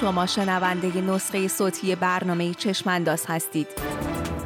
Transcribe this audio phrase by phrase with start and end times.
[0.00, 3.68] شما شنونده نسخه صوتی برنامه چشمانداز هستید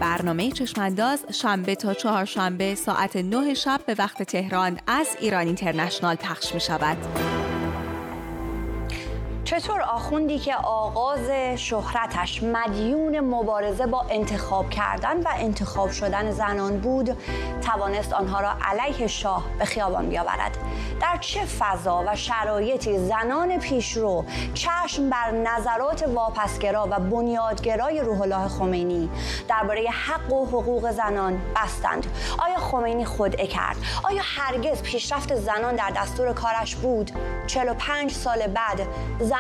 [0.01, 6.55] برنامه چشمانداز شنبه تا چهارشنبه ساعت 9 شب به وقت تهران از ایران اینترنشنال پخش
[6.55, 7.40] می شود.
[9.51, 17.17] چطور آخوندی که آغاز شهرتش مدیون مبارزه با انتخاب کردن و انتخاب شدن زنان بود
[17.61, 20.59] توانست آنها را علیه شاه به خیابان بیاورد؟
[21.01, 24.25] در چه فضا و شرایطی زنان پیشرو
[24.55, 29.11] چشم بر نظرات واپسگرا و بنیادگرای روح الله خمینی
[29.49, 32.07] درباره حق و حقوق زنان بستند؟
[32.39, 37.11] آیا خمینی خودعه کرد؟ آیا هرگز پیشرفت زنان در دستور کارش بود؟
[37.47, 38.87] 45 سال بعد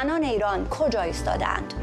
[0.02, 1.74] زنان ایران کجا ایستادند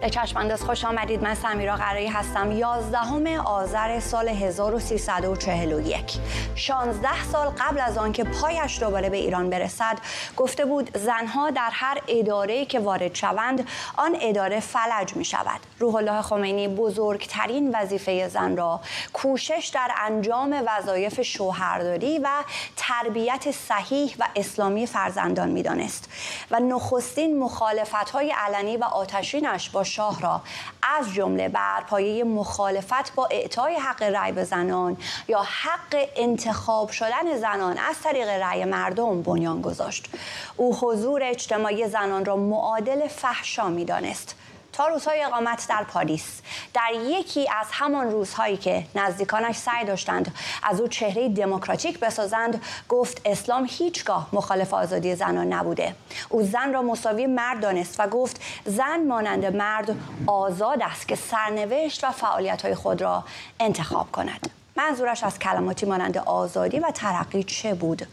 [0.00, 1.22] به چشمانداز خوش آمدید.
[1.22, 2.52] من سمیرا قرایی هستم.
[2.52, 6.18] 11 آذر سال 1341
[6.54, 9.98] 16 سال قبل از آنکه پایش دوباره به ایران برسد
[10.36, 15.94] گفته بود زنها در هر اداره که وارد شوند آن اداره فلج می شود روح
[15.94, 18.80] الله خمینی بزرگترین وظیفه زن را
[19.12, 22.28] کوشش در انجام وظایف شوهرداری و
[22.76, 26.08] تربیت صحیح و اسلامی فرزندان می دانست
[26.50, 30.40] و نخستین مخالفت های علنی و آتشینش با شاه را.
[30.82, 34.96] از جمله بر پایه مخالفت با اعطای حق رأی به زنان
[35.28, 40.08] یا حق انتخاب شدن زنان از طریق رأی مردم بنیان گذاشت.
[40.56, 44.36] او حضور اجتماعی زنان را معادل فحشا می‌دانست.
[44.72, 46.40] تا روزهای اقامت در پاریس
[46.74, 53.20] در یکی از همان روزهایی که نزدیکانش سعی داشتند از او چهره دموکراتیک بسازند گفت
[53.24, 55.94] اسلام هیچگاه مخالف آزادی زنان نبوده
[56.28, 62.04] او زن را مساوی مرد دانست و گفت زن مانند مرد آزاد است که سرنوشت
[62.04, 63.24] و فعالیت خود را
[63.60, 68.06] انتخاب کند منظورش از کلماتی مانند آزادی و ترقی چه بود؟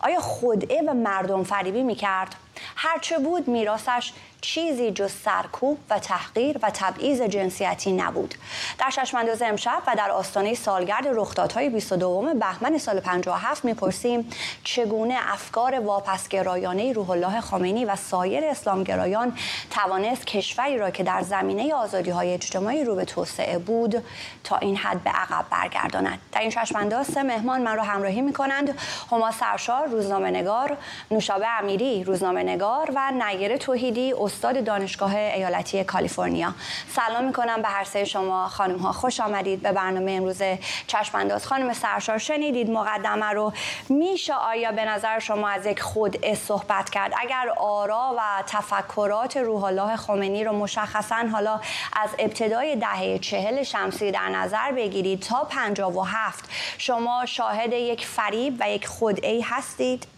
[0.00, 2.34] آیا خودعه و مردم فریبی می کرد؟
[2.76, 4.12] هرچه بود میراسش
[4.44, 8.34] چیزی جز سرکوب و تحقیر و تبعیض جنسیتی نبود.
[8.78, 14.30] در چشمانداز امشب و در آستانه سالگرد رخدادهای 22 بهمن سال 57 می‌پرسیم
[14.64, 19.38] چگونه افکار واپسگرایانه روح الله خمینی و سایر اسلامگرایان
[19.70, 24.04] توانست کشوری را که در زمینه آزادی های اجتماعی رو به توسعه بود
[24.44, 28.78] تا این حد به عقب برگرداند؟ در این چشمانداز سه مهمان من را همراهی می‌کنند
[29.10, 30.76] هما سرشار روزنامه نگار
[31.10, 36.54] نوشابه امیری روزنامه نگار و نیر توحیدی استاد دانشگاه ایالتی کالیفرنیا.
[36.88, 40.42] سلام می‌کنم به هر سه شما خانم ها خوش آمدید به برنامه امروز
[40.86, 43.52] چشم انداز خانم سرشار شنیدید مقدمه رو؟
[43.88, 49.64] میشه آیا به نظر شما از یک خود صحبت کرد؟ اگر آرا و تفکرات روح
[49.64, 51.60] الله خمینی رو مشخصا حالا
[51.92, 56.44] از ابتدای دهه چهل شمسی در نظر بگیرید تا پنجاب و هفت
[56.78, 60.13] شما شاهد یک فریب و یک خودعی هستید؟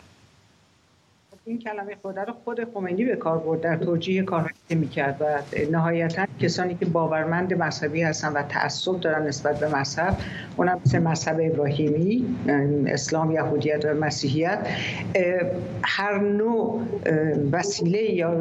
[1.48, 5.24] این کلمه خدا رو خود خمینی به کار برد در توجیه کارهایی که می‌کرد و
[5.70, 10.16] نهایتا کسانی که باورمند مذهبی هستن و تعصب دارن نسبت به مذهب
[10.56, 12.36] اونم مثل مذهب ابراهیمی
[12.86, 14.58] اسلام یهودیت و مسیحیت
[15.84, 16.82] هر نوع
[17.52, 18.34] وسیله یا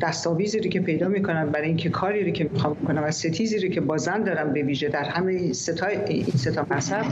[0.00, 3.74] دستاویزی رو که پیدا می‌کنن برای اینکه کاری رو که می‌خوام کنن و ستیزی رو
[3.74, 7.04] که با زن دارن به ویژه در همه ستا این ستا مذهب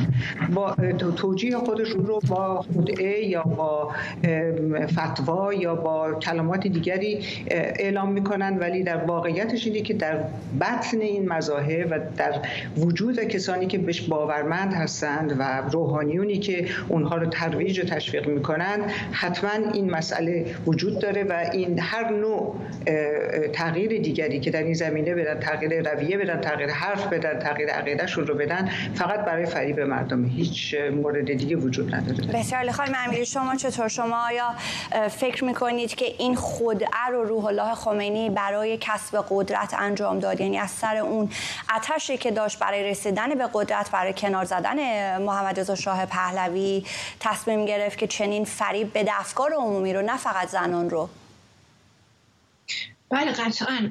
[0.54, 0.76] با
[1.16, 3.92] توجیه خودشون رو با خودعه یا با
[5.12, 10.24] فتوا یا با کلمات دیگری اعلام می‌کنن ولی در واقعیتش اینه که در
[10.60, 12.32] بطن این مذاهب و در
[12.76, 18.80] وجود کسانی که بهش باورمند هستند و روحانیونی که اونها رو ترویج و تشویق می‌کنن
[19.12, 22.56] حتما این مسئله وجود داره و این هر نوع
[23.52, 28.26] تغییر دیگری که در این زمینه بدن تغییر رویه بدن تغییر حرف بدن تغییر عقیدهشون
[28.26, 30.24] رو بدن فقط برای فریب مردم.
[30.24, 32.32] هیچ مورد دیگه وجود نداره.
[32.32, 34.54] بسیار خانم امیری شما چطور؟ شما آیا
[35.08, 40.58] فکر می‌کنید که این خودعه رو روح الله خمینی برای کسب قدرت انجام داد؟ یعنی
[40.58, 41.30] از سر اون
[41.76, 46.84] اتشی که داشت برای رسیدن به قدرت برای کنار زدن محمد رضا شاه پهلوی
[47.20, 51.08] تصمیم گرفت که چنین فریب به افکار عمومی رو نه فقط زنان رو؟
[53.10, 53.90] بله قطعا.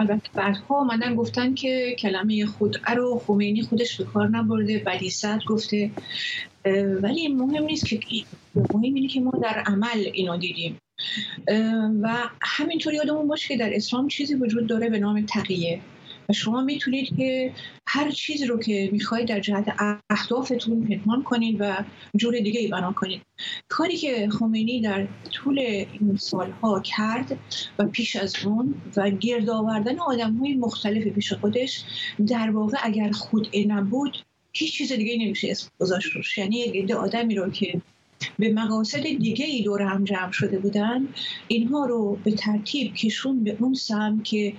[0.00, 5.10] البته بعدها آمدن گفتن که کلمه خودعه رو خمینی خودش به کار نبرده ولی
[5.46, 5.90] گفته.
[7.02, 8.00] ولی مهم نیست که
[8.54, 10.78] مهم اینه که ما در عمل اینو دیدیم.
[12.02, 15.80] و همینطور یادمون باشه که در اسلام چیزی وجود داره به نام تقیه.
[16.32, 17.52] شما می‌تونید که
[17.86, 19.74] هر چیز رو که می‌خواید در جهت
[20.10, 21.84] اهدافتون پنهان کنید و
[22.16, 23.22] جور دیگه ای بنا کنید.
[23.68, 27.38] کاری که خمینی در طول این سالها کرد
[27.78, 31.84] و پیش از اون و گرد آوردن آدم های مختلف پیش خودش
[32.26, 34.16] در واقع اگر خود نبود
[34.52, 36.38] هیچ چیز دیگه نمیشه اسم گذاشت.
[36.38, 37.80] یعنی یک آدمی رو که
[38.38, 41.08] به مقاصد دیگه ای دور هم جمع شده بودن
[41.48, 44.52] اینها رو به ترتیب کشون به اون سم که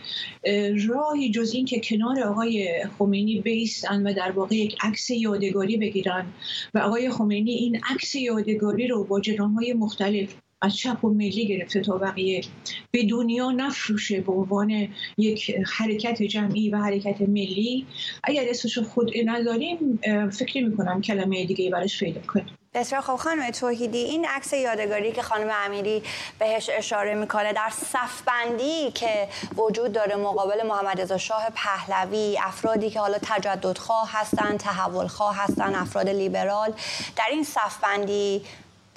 [0.88, 6.26] راهی جز این که کنار آقای خمینی بیستن و در واقع یک عکس یادگاری بگیرن
[6.74, 9.22] و آقای خمینی این عکس یادگاری رو با
[9.56, 12.42] های مختلف از چپ و ملی گرفته تا بقیه
[12.92, 14.88] به دنیا نفروشه به عنوان
[15.18, 17.86] یک حرکت جمعی و حرکت ملی.
[18.24, 20.00] اگر اسمش خود نداریم
[20.32, 22.61] فکر می‌کنم کلمه دیگه برش پیدا کنیم.
[22.74, 26.04] بسیار خب خانم توحیدی این عکس یادگاری که خانم امیری
[26.40, 33.00] بهش اشاره می‌کنه در صفبندی که وجود داره مقابل محمد رضا شاه پهلوی افرادی که
[33.00, 36.74] حالا تجددخواه هستن تحولخواه هستن افراد لیبرال
[37.16, 38.46] در این صفبندی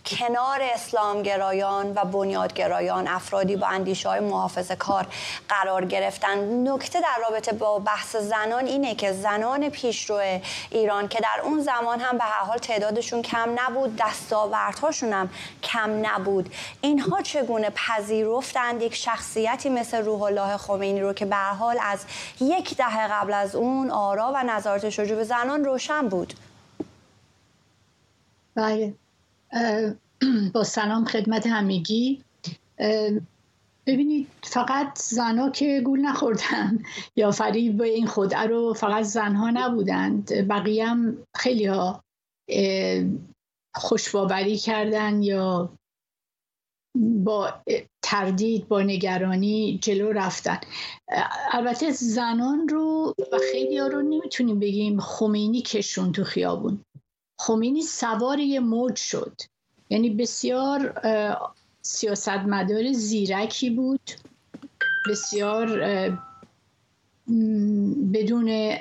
[0.06, 5.06] کنار اسلامگرایان و بنیادگرایان افرادی با اندیشه های محافظ کار
[5.48, 6.68] قرار گرفتن.
[6.68, 10.40] نکته در رابطه با بحث زنان اینه که زنان پیشرو
[10.70, 15.30] ایران که در اون زمان هم به هر حال تعدادشون کم نبود دستاوردهاشون هم
[15.62, 16.54] کم نبود.
[16.80, 22.04] اینها چگونه پذیرفتند؟ یک شخصیتی مثل روح الله خمینی رو که به حال از
[22.40, 26.34] یک دهه قبل از اون آرا و نظارتش رجوع به زنان روشن بود.
[28.54, 28.94] بله.
[30.54, 32.22] با سلام خدمت همگی.
[33.86, 36.78] ببینید فقط زنها که گول نخوردن
[37.16, 40.48] یا فریب این خودعه رو فقط زنها نبودند.
[40.48, 42.04] بقیه هم خیلی ها
[43.74, 45.72] خوشباوری کردن یا
[46.96, 47.54] با
[48.02, 50.58] تردید با نگرانی جلو رفتن.
[51.52, 56.84] البته زنان رو و خیلی ها رو نمی‌تونیم بگیم خمینی کشون تو خیابون.
[57.36, 59.40] خمینی سوار یه موج شد.
[59.90, 61.00] یعنی بسیار
[61.82, 64.10] سیاستمدار زیرکی بود.
[65.10, 65.66] بسیار
[68.12, 68.76] بدون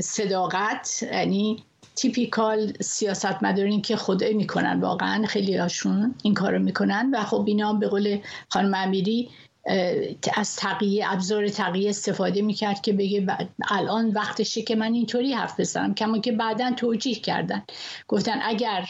[0.00, 1.62] صداقت یعنی
[1.96, 7.10] تیپیکال سیاستمدارین که خوده می‌کنن واقعا خیلی هاشون این کارو می‌کنن.
[7.14, 8.18] و خب اینا به قول
[8.48, 9.30] خانم امیری
[10.34, 13.26] از تقیه ابزار تقیه استفاده می‌کرد که بگه
[13.70, 15.94] الان وقتشه که من اینطوری حرف بزنم.
[15.94, 17.62] کما که بعدا توجیه کردن.
[18.08, 18.88] گفتن اگر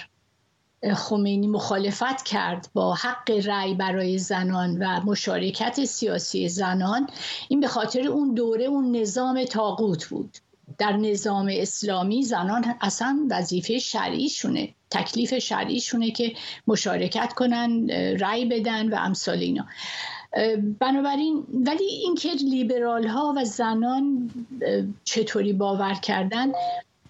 [0.94, 7.06] خمینی مخالفت کرد با حق رأی برای زنان و مشارکت سیاسی زنان
[7.48, 10.38] این به خاطر اون دوره اون نظام تاقوت بود.
[10.78, 16.32] در نظام اسلامی زنان اصلا وظیفه شرعیشونه تکلیف شرعیشونه که
[16.66, 19.66] مشارکت کنن رأی بدن و امثال اینا.
[20.78, 24.30] بنابراین ولی اینکه لیبرال ها و زنان
[25.04, 26.52] چطوری باور کردن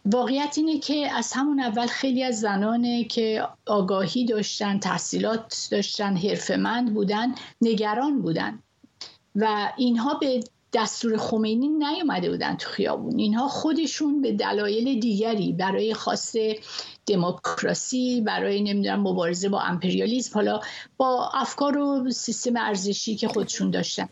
[0.05, 6.95] واقعیت اینه که از همون اول خیلی از زنانه که آگاهی داشتن تحصیلات داشتن حرفمند
[6.95, 8.59] بودن نگران بودن.
[9.37, 13.19] و اینها به دستور خمینی نیومده بودن تو خیابون.
[13.19, 16.37] اینها خودشون به دلایل دیگری برای خواست
[17.07, 20.61] دموکراسی برای نمی‌دونم مبارزه با امپریالیسم حالا
[20.97, 24.09] با افکار و سیستم ارزشی که خودشون داشتن.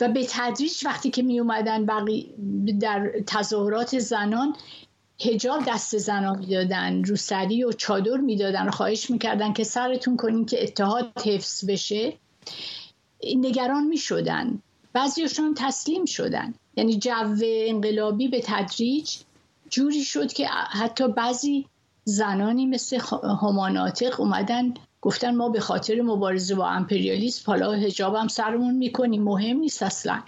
[0.00, 2.34] و به تدریج وقتی که می اومدن بقی
[2.80, 4.56] در تظاهرات زنان
[5.20, 10.62] هجاب دست زنان می‌دادن روسری و چادر می‌دادن و خواهش می‌کردن که سرتون کنین که
[10.62, 12.12] اتحاد حفظ بشه.
[13.36, 14.62] نگران می‌شدن.
[14.92, 16.54] بعضیشون تسلیم شدن.
[16.76, 19.16] یعنی جو انقلابی به تدریج
[19.70, 21.66] جوری شد که حتی بعضی
[22.04, 23.00] زنانی مثل
[23.42, 29.56] هماناتق اومدن گفتن ما به خاطر مبارزه با امپریالیسم حالا هجاب هم سرمون می‌کنیم مهم
[29.56, 30.22] نیست اصلا.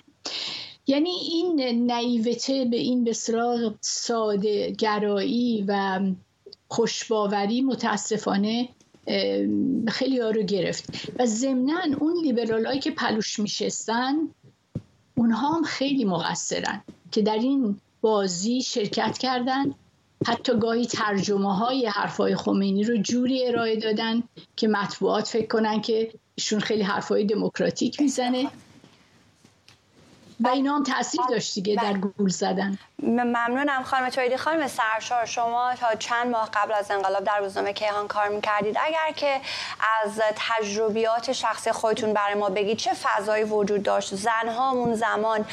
[0.86, 6.00] یعنی این نایوته به این بسیار ساده گرایی و
[6.68, 8.68] خوشباوری متاسفانه
[9.88, 11.10] خیلی ها رو گرفت.
[11.18, 14.14] و ضمنا اون لیبرال که پلوش میشستن
[15.14, 19.74] اونها هم خیلی مقصرن که در این بازی شرکت کردن.
[20.26, 24.22] حتی گاهی ترجمه های حرفای خمینی رو جوری ارائه دادن
[24.56, 28.48] که مطبوعات فکر کنن که ایشون خیلی حرفای دموکراتیک می‌زنه.
[30.44, 32.78] و اینا هم تاثیر داشت دیگه در گول زدن.
[33.02, 38.08] ممنونم خانم تویدی خانم سرشار شما تا چند ماه قبل از انقلاب در روزنامه کیهان
[38.08, 39.40] کار می‌کردید؟ اگر که
[40.02, 45.44] از تجربیات شخصی خودتون برای ما بگید چه فضایی وجود داشت؟ زنها اون زمان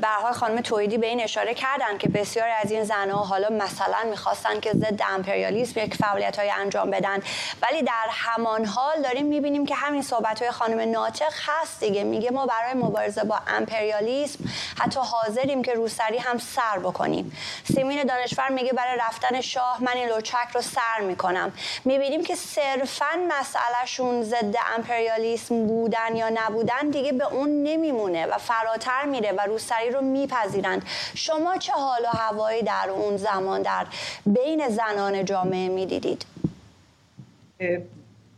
[0.00, 3.98] به حال خانم تویدی به این اشاره کردن که بسیاری از این زنها حالا مثلا
[4.10, 7.18] می‌خواستن که ضد امپریالیسم یک فعالیت های انجام بدن.
[7.62, 12.04] ولی در همان حال داریم می‌بینیم که همین صحبت های خانم ناطق هست دیگه.
[12.04, 14.44] میگه ما برای مبارزه با امپریالیسم امپریالیسم
[14.78, 17.32] حتی حاضریم که روسری هم سر بکنیم.
[17.74, 21.52] سیمین دانشور میگه برای رفتن شاه من این لوچک رو سر می‌کنم.
[21.84, 29.04] می‌بینیم که صرفا مسئلهشون ضد امپریالیسم بودن یا نبودن دیگه به اون نمیمونه و فراتر
[29.04, 30.86] میره و روسری رو میپذیرند.
[31.14, 33.86] شما چه حال و هوایی در اون زمان در
[34.26, 36.24] بین زنان جامعه می‌دیدید؟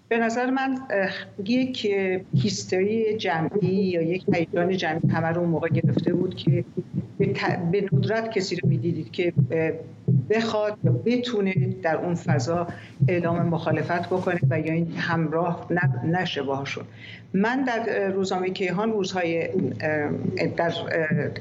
[0.08, 0.78] به نظر من
[1.44, 1.88] یک
[2.34, 6.64] هیستری جمعی یا یک هیجان جمعی همه رو اون موقع گرفته بود که
[7.72, 9.32] به ندرت کسی رو می‌دیدید که
[10.30, 12.66] بخواد یا بتونه در اون فضا
[13.08, 15.68] اعلام مخالفت بکنه و یا این همراه
[16.04, 16.84] نشه باهاشون.
[17.34, 19.48] من در روزنامه کیهان روزهای
[20.56, 20.72] در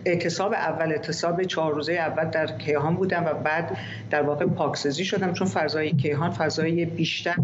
[0.05, 3.77] اعتصاب اول اعتصاب چهار روزه اول در کیهان بودم و بعد
[4.09, 7.35] در واقع پاکسازی شدم چون فضای کیهان فضای بیشتر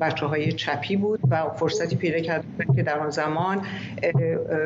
[0.00, 2.44] بچه های چپی بود و فرصتی پیدا کرد
[2.76, 3.66] که در آن زمان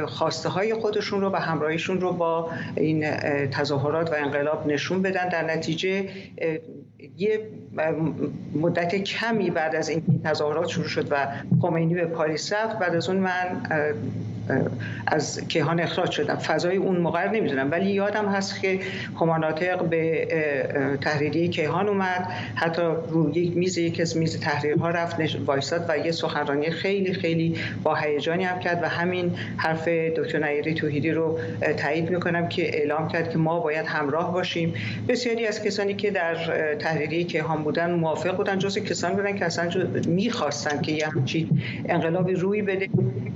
[0.07, 3.11] خواسته های خودشون رو و همراهیشون رو با این
[3.47, 5.29] تظاهرات و انقلاب نشون بدن.
[5.29, 6.09] در نتیجه
[7.17, 7.51] یه
[8.55, 11.27] مدت کمی بعد از این تظاهرات شروع شد و
[11.63, 13.63] خمینی به پاریس رفت بعد از اون من
[15.07, 16.35] از کیهان اخراج شدم.
[16.35, 18.81] فضای اون موقع نمی‌دونم ولی یادم هست که
[19.21, 20.27] هماناتق به
[21.01, 22.29] تحریری کیهان اومد.
[22.55, 27.57] حتی روی یک میز یک از میز تحریرها رفت وایستاد و یه سخنرانی خیلی خیلی
[27.83, 31.39] با هیجانی هم کرد و همین حرف دکتر نیری توحیدی رو
[31.77, 34.75] تایید می‌کنم که اعلام کرد که ما باید همراه باشیم.
[35.09, 36.35] بسیاری از کسانی که در
[36.75, 39.71] تحریری کیهان بودن موافق بودن جز کسانی بودن که اصلا
[40.07, 42.89] می‌خواستن که یه همچین انقلابی روی بده.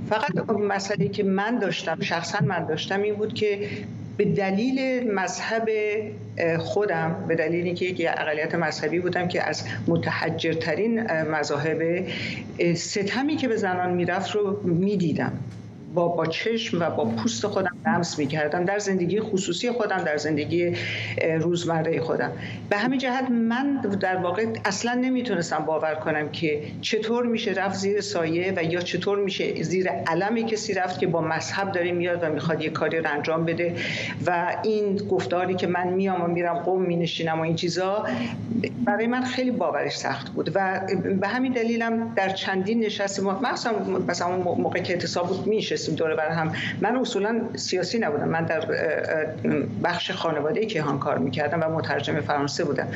[0.09, 3.69] فقط مسئله که من داشتم شخصا من داشتم این بود که
[4.17, 5.69] به دلیل مذهب
[6.59, 12.05] خودم به دلیل اینکه یک اقلیت مذهبی بودم که از متحجرترین مذاهب
[12.75, 15.31] ستمی که به زنان می‌رفت رو می‌دیدم.
[15.93, 18.65] با با چشم و با پوست خودم لمس می‌کردم.
[18.65, 20.75] در زندگی خصوصی خودم در زندگی
[21.39, 22.31] روزمره خودم.
[22.69, 28.01] به همین جهت من در واقع اصلا نمی‌تونستم باور کنم که چطور میشه رفت زیر
[28.01, 32.29] سایه و یا چطور میشه زیر علمی کسی رفت که با مذهب داره میاد و
[32.29, 33.75] می‌خواد یه کاری رو انجام بده.
[34.25, 38.07] و این گفتاری که من میام و میرم قوم مینشینم و این چیزا
[38.85, 40.51] برای من خیلی باورش سخت بود.
[40.55, 40.81] و
[41.21, 43.73] به همین دلیلم در چندین نشست مثلا
[44.07, 46.51] مثلا موقع که اعتصاب بود میشه نشستیم دوره بر هم.
[46.81, 48.27] من اصولا سیاسی نبودم.
[48.27, 48.65] من در
[49.83, 52.87] بخش خانواده کیهان کار می‌کردم و مترجم فرانسه بودم.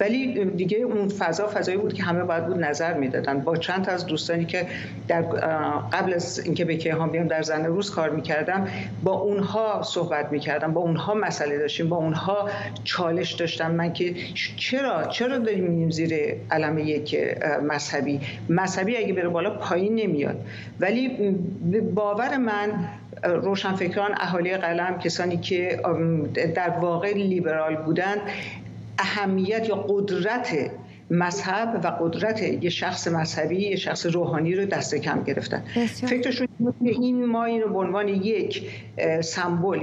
[0.00, 3.40] ولی دیگه اون فضا فضایی بود که همه باید بود نظر می‌دادن.
[3.40, 4.66] با چند از دوستانی که
[5.08, 5.22] در
[5.92, 8.68] قبل از اینکه به کیهان بیام در زن روز کار می‌کردم
[9.02, 10.72] با اونها صحبت می‌کردم.
[10.72, 11.88] با اونها مسئله داشتیم.
[11.88, 12.48] با اونها
[12.84, 13.70] چالش داشتم.
[13.70, 14.14] من که
[14.56, 17.16] چرا چرا داریم زیر علم یک
[17.62, 20.36] مذهبی؟ مذهبی اگه بره بالا پایین نمیاد.
[20.80, 21.08] ولی
[21.94, 22.88] باور من
[23.24, 25.80] روشنفکران اهالی قلم کسانی که
[26.54, 28.20] در واقع لیبرال بودند
[28.98, 30.70] اهمیت یا قدرت
[31.10, 35.62] مذهب و قدرت یه شخص مذهبی یه شخص روحانی رو دست کم گرفتن.
[36.06, 36.48] فکرشون
[36.80, 38.70] این ما این رو به عنوان یک
[39.20, 39.80] سمبل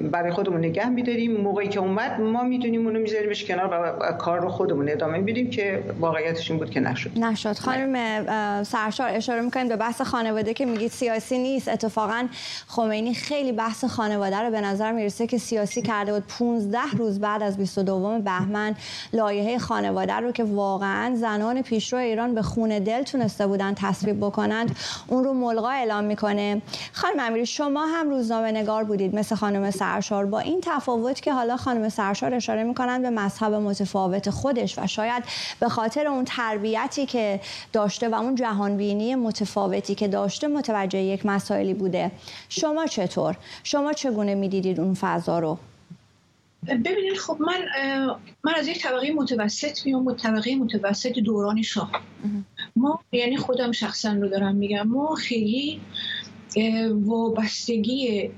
[0.00, 1.36] برای خودمون نگه میداریم.
[1.36, 5.82] موقعی که اومد ما می‌دونیم اونو میذاریمش کنار و کار رو خودمون ادامه میدیم که
[6.00, 7.18] واقعیتش این بود که نشد.
[7.18, 7.52] نشد.
[7.52, 11.68] خانم سرشار اشاره می‌کنیم به بحث خانواده که میگید سیاسی نیست.
[11.68, 12.26] اتفاقا
[12.68, 16.22] خمینی خیلی بحث خانواده رو به نظر می‌رسه که سیاسی کرده بود.
[16.38, 18.74] 15 روز بعد از 22 بهمن
[19.12, 24.76] لایحه خانواده رو که واقعا زنان پیشرو ایران به خون دل تونسته بودن تصویب بکنند
[25.06, 26.62] اون رو ملغا اعلام می‌کنه.
[26.92, 30.26] خانم امیری شما هم روزنامه نگار بودید مثل خانم سرشار.
[30.26, 35.24] با این تفاوت که حالا خانم سرشار اشاره می‌کنن به مذهب متفاوت خودش و شاید
[35.60, 37.40] به خاطر اون تربیتی که
[37.72, 42.10] داشته و اون جهانبینی متفاوتی که داشته متوجه یک مسائلی بوده.
[42.48, 45.58] شما چطور؟ شما چگونه می‌دیدید اون فضا رو؟
[46.68, 47.58] ببینید خب من
[48.44, 51.90] من از یک طبقه متوسط میام طبقه متوسط دوران شاه.
[52.76, 55.80] ما یعنی خودم شخصا رو دارم میگم ما خیلی
[56.90, 58.30] وابستگی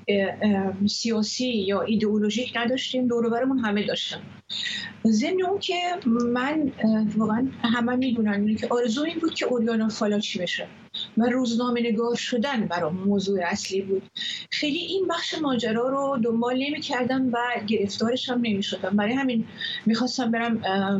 [0.86, 3.26] سیاسی یا ایدئولوژیک نداشتیم دور
[3.64, 4.20] همه داشتن.
[5.06, 5.74] ضمن اون که
[6.06, 6.72] من
[7.16, 10.66] واقعا همه می‌دونن که آرزو این بود که اوریانا فالاچی بشه.
[11.18, 14.02] و روزنامه نگار شدن برای موضوع اصلی بود.
[14.50, 19.44] خیلی این بخش ماجرا رو دنبال نمی کردم و گرفتارش هم نمی شدم برای همین
[19.86, 20.58] می‌خواستم برم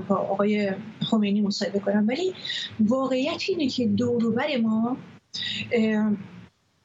[0.09, 0.73] با آقای
[1.11, 2.07] خمینی مصاحبه کنم.
[2.09, 2.35] ولی
[2.81, 4.97] واقعیت اینه که دوروبر ما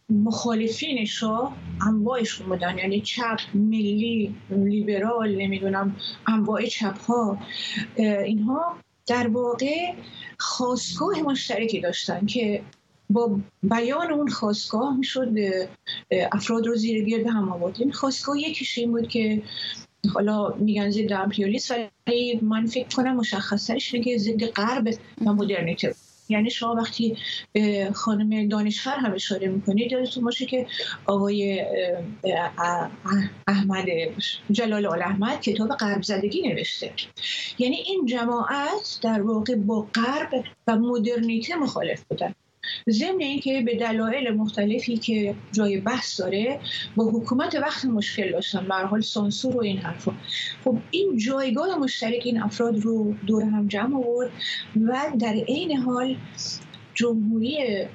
[0.10, 5.96] مخالفین شاه انواعش بودن یعنی چپ ملی لیبرال نمی‌دونم
[6.28, 7.38] انواع چپ ها
[7.98, 9.94] اینها در واقع
[10.40, 12.62] خواستگاه مشترکی داشتن که
[13.10, 15.30] با بیان اون خواستگاه می‌شد
[16.32, 17.76] افراد رو زیر گرد هم آورد.
[17.80, 19.42] این خواستگاه یکیش این بود که
[20.14, 21.74] حالا میگن ضد امپریالیست
[22.08, 24.90] ولی من فکر کنم مشخصترش که ضد غرب
[25.26, 25.96] و مدرنیته.
[26.30, 27.18] یعنی شما وقتی
[27.94, 30.68] خانم دانشفر هم اشاره می‌کنید یادتون باشه که
[31.06, 31.66] آقای
[33.48, 33.86] احمد
[34.52, 36.92] جلال آل احمد کتاب غرب زدگی نوشته.
[37.60, 42.36] یعنی این جماعت در واقع با غرب و مدرنیته مخالف بودن.
[42.90, 46.60] ضمن اینکه به دلایل مختلفی که جای بحث داره
[46.96, 48.68] با حکومت وقت مشکل داشتن.
[48.68, 50.14] به حال سانسور و این حرفا.
[50.64, 54.32] خب این جایگاه مشترک این افراد رو دور هم جمع آورد
[54.88, 56.16] و در عین حال
[56.94, 57.86] جمهوری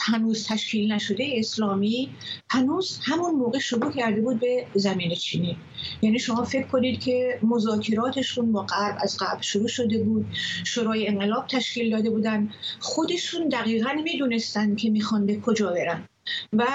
[0.00, 2.10] هنوز تشکیل نشده اسلامی
[2.50, 5.56] هنوز همون موقع شروع کرده بود به زمین چینی.
[6.02, 10.26] یعنی شما فکر کنید که مذاکراتشون با غرب از قبل شروع شده بود
[10.64, 12.52] شورای انقلاب تشکیل داده بودن.
[12.80, 16.08] خودشون دقیقا می‌دونستن که می‌خوان به کجا برن.
[16.52, 16.66] و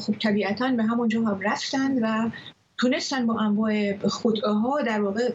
[0.00, 2.30] خب طبیعتا به همونجا هم رفتن و
[2.78, 5.30] تونستن با انواع خودها در واقع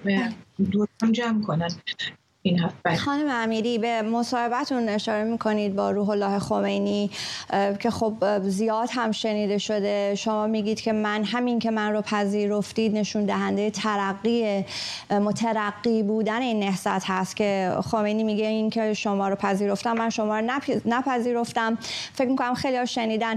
[0.71, 1.69] دور جمع کنن.
[2.45, 2.95] این بله.
[2.95, 7.09] خانم امیری به مصاحبتون اشاره می‌کنید با روح الله خمینی
[7.79, 10.15] که خب زیاد هم شنیده شده.
[10.15, 14.65] شما میگید که من همین که من رو پذیرفتید نشون دهنده ترقی
[15.11, 20.39] مترقی بودن این نهضت هست که خمینی میگه این که شما رو پذیرفتم من شما
[20.39, 20.45] رو
[20.85, 21.77] نپذیرفتم.
[22.13, 23.35] فکر می‌کنم خیلی ها شنیدن.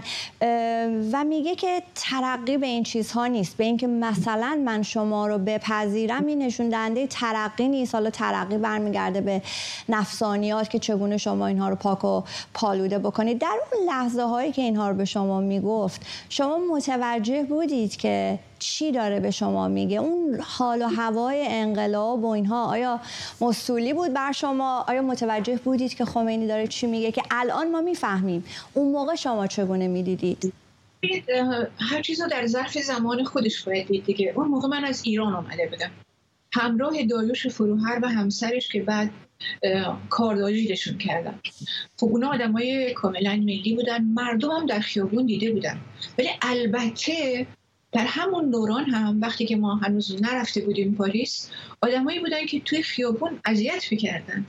[1.12, 3.56] و میگه که ترقی به این چیزها نیست.
[3.56, 7.94] به اینکه مثلا من شما رو بپذیرم این نشون دهنده ترقی نیست.
[7.94, 9.42] حالا ترقی برمیگرده برمیگرده به
[9.88, 12.22] نفسانیات که چگونه شما اینها رو پاک و
[12.54, 13.38] پالوده بکنید.
[13.38, 18.92] در اون لحظه هایی که اینها رو به شما می‌گفت شما متوجه بودید که چی
[18.92, 23.00] داره به شما میگه؟ اون حال و هوای انقلاب و اینها آیا
[23.40, 27.80] مسئولی بود بر شما؟ آیا متوجه بودید که خمینی داره چی میگه؟ که الان ما
[27.80, 28.44] می‌فهمیم.
[28.74, 30.52] اون موقع شما چگونه می‌دیدید؟
[31.78, 34.32] هر چیز رو در ظرف زمان خودش باید دید دیگه.
[34.36, 35.90] اون موقع من از ایران آمده بودم.
[36.56, 39.10] همراه دایوش فروهر و همسرش که بعد
[40.10, 41.38] کارداریدشون کردن.
[41.96, 44.04] خب اونا آدم های کاملا ملی بودن.
[44.04, 45.80] مردم هم در خیابون دیده بودن.
[46.18, 47.46] ولی البته
[47.92, 51.50] در همون دوران هم وقتی که ما هنوز نرفته بودیم پاریس
[51.82, 54.46] آدمایی بودن که توی خیابون اذیت می‌کردن.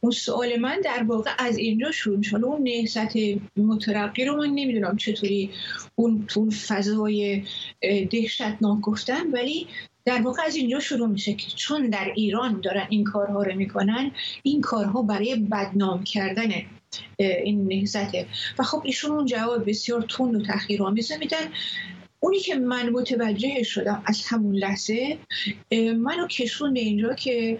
[0.00, 3.12] اون سوال من در واقع از اینجا شروع شد اون نهضت
[3.56, 5.50] مترقی رو من نمی‌دونم چطوری
[5.94, 7.42] اون تو فضای
[8.10, 9.66] دهشتناک گفتن ولی
[10.04, 14.10] در واقع از اینجا شروع میشه که چون در ایران دارن این کارها رو می‌کنن
[14.42, 16.50] این کارها برای بدنام کردن
[17.16, 18.26] این نهزته
[18.58, 21.46] و خب ایشون اون جواب بسیار تند و تحقیرآمیز میدن.
[22.20, 25.18] اونی که من متوجه شدم از همون لحظه
[25.96, 27.58] منو کشون به اینجا که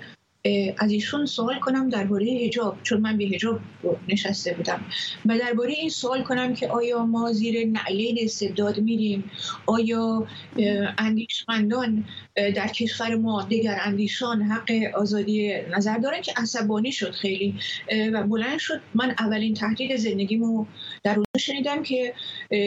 [0.78, 3.60] از ایشون سوال کنم درباره هجاب چون من به هجاب
[4.08, 4.84] نشسته بودم.
[5.26, 9.30] و درباره این سوال کنم که آیا ما زیر نعلین استبداد میریم؟
[9.66, 10.26] آیا
[10.98, 12.04] اندیشمندان
[12.54, 17.54] در کشور ما دیگر اندیشان حق آزادی نظر دارن که عصبانی شد خیلی.
[18.12, 18.80] و بلند شد.
[18.94, 20.66] من اولین تهدید زندگیمو
[21.02, 22.14] در اون شنیدم که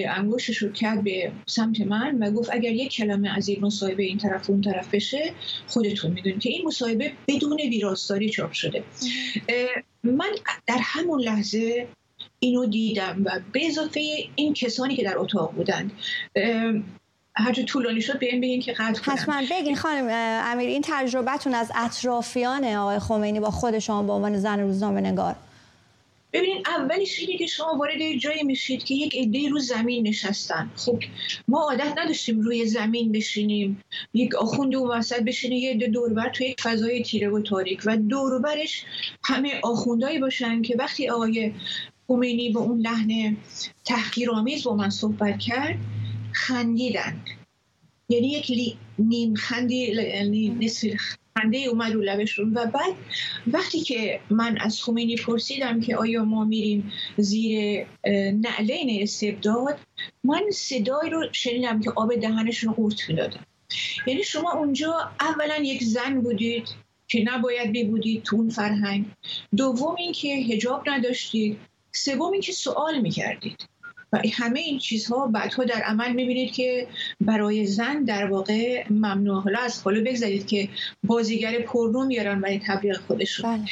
[0.07, 4.17] انگوشش رو کرد به سمت من و گفت اگر یک کلمه از این مصاحبه این
[4.17, 5.33] طرف اون طرف بشه
[5.67, 8.83] خودتون می‌دونید که این مصاحبه بدون ویراستاری چاپ شده.
[10.03, 10.29] من
[10.67, 11.87] در همون لحظه
[12.39, 14.01] اینو دیدم و به اضافه
[14.35, 15.91] این کسانی که در اتاق بودند
[17.35, 19.41] هرچه طولانی شد به این بگین که قطع کنم حتما.
[19.51, 20.07] بگین خانم
[20.43, 25.35] امیر این تجربتون از اطرافیان آقای خمینی با خود شما به عنوان زن روزنامه نگار؟
[26.33, 30.69] ببینید اولش اینه که شما وارد جایی میشید که یک عده رو زمین نشستن.
[30.75, 30.99] خب
[31.47, 33.81] ما عادت نداشتیم روی زمین بشینیم.
[34.13, 37.81] یک آخوند و وسط بشینه یه عده دوربر توی یک فضای تیره و تاریک.
[37.85, 38.85] و دوربرش
[39.23, 41.53] همه آخوندهایی باشن که وقتی آقای
[42.07, 43.37] خمینی با اون لحن
[43.85, 45.75] تحقیرآمیز با من صحبت کرد
[46.33, 47.25] خندیدند
[48.09, 49.93] یعنی یک نیم خندی
[50.61, 50.87] نصف
[51.37, 52.53] خنده اومد رو لبشون.
[52.53, 52.93] و بعد
[53.47, 57.85] وقتی که من از خمینی پرسیدم که آیا ما میریم زیر
[58.41, 59.79] نعلین استبداد
[60.23, 63.45] من صدای رو شنیدم که آب دهنشون قورت می‌دادن.
[64.07, 66.67] یعنی شما اونجا اولا یک زن بودید
[67.07, 69.05] که نباید بی بودید تو اون فرهنگ.
[69.57, 71.57] دوم اینکه هجاب نداشتید.
[71.91, 73.72] سوم اینکه سوال می‌کردید.
[74.13, 76.87] و همه این چیزها بعدها در عمل می‌بینید که
[77.21, 79.43] برای زن در واقع ممنوع.
[79.43, 80.69] حالا از حالا بگذارید که
[81.03, 83.57] بازیگر پرنو میارن برای تبلیغ خودشون.
[83.57, 83.65] بله.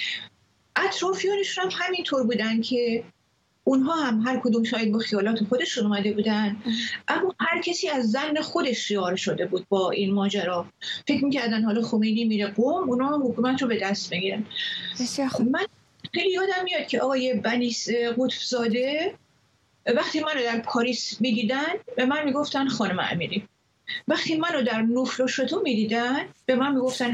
[0.75, 3.04] اطرافیانشون هم همینطور بودن که
[3.63, 6.56] اونها هم هر کدوم شاید با خیالات خودشون اومده بودن
[7.08, 10.65] اما هر کسی از زن خودش شیار شده بود با این ماجرا.
[11.08, 14.45] فکر می‌کردن حالا خمینی میره قوم اونا حکومت رو به دست بگیرن
[15.51, 15.65] من
[16.13, 19.13] خیلی یادم میاد که آقای بنیس قطفزاده
[19.86, 23.48] وقتی منو در پاریس می‌دیدن به من می‌گفتن خانم امیری.
[24.08, 27.12] وقتی منو در نوفل و می‌دیدن به من می‌گفتن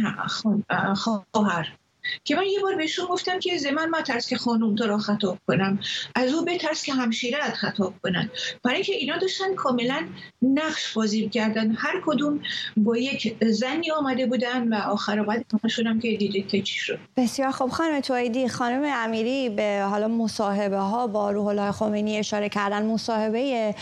[1.33, 1.77] خواهر.
[2.23, 5.37] که من یه بار بهشون گفتم که زمن ما ترس که خانم تو را خطاب
[5.47, 5.79] کنم.
[6.15, 8.29] از او بترس که همشیره خطاب کنن.
[8.63, 10.07] برای اینکه اینا داشتن کاملا
[10.41, 12.39] نقش بازی کردن هر کدوم
[12.77, 16.99] با یک زنی آمده بودن و آخر بعد همشون که دیده که چی شد.
[17.17, 17.69] بسیار خوب.
[17.69, 22.85] خانم تویدی خانم امیری به حالا مصاحبه ها با روح الله خمینی اشاره کردن.
[22.85, 23.75] مصاحبه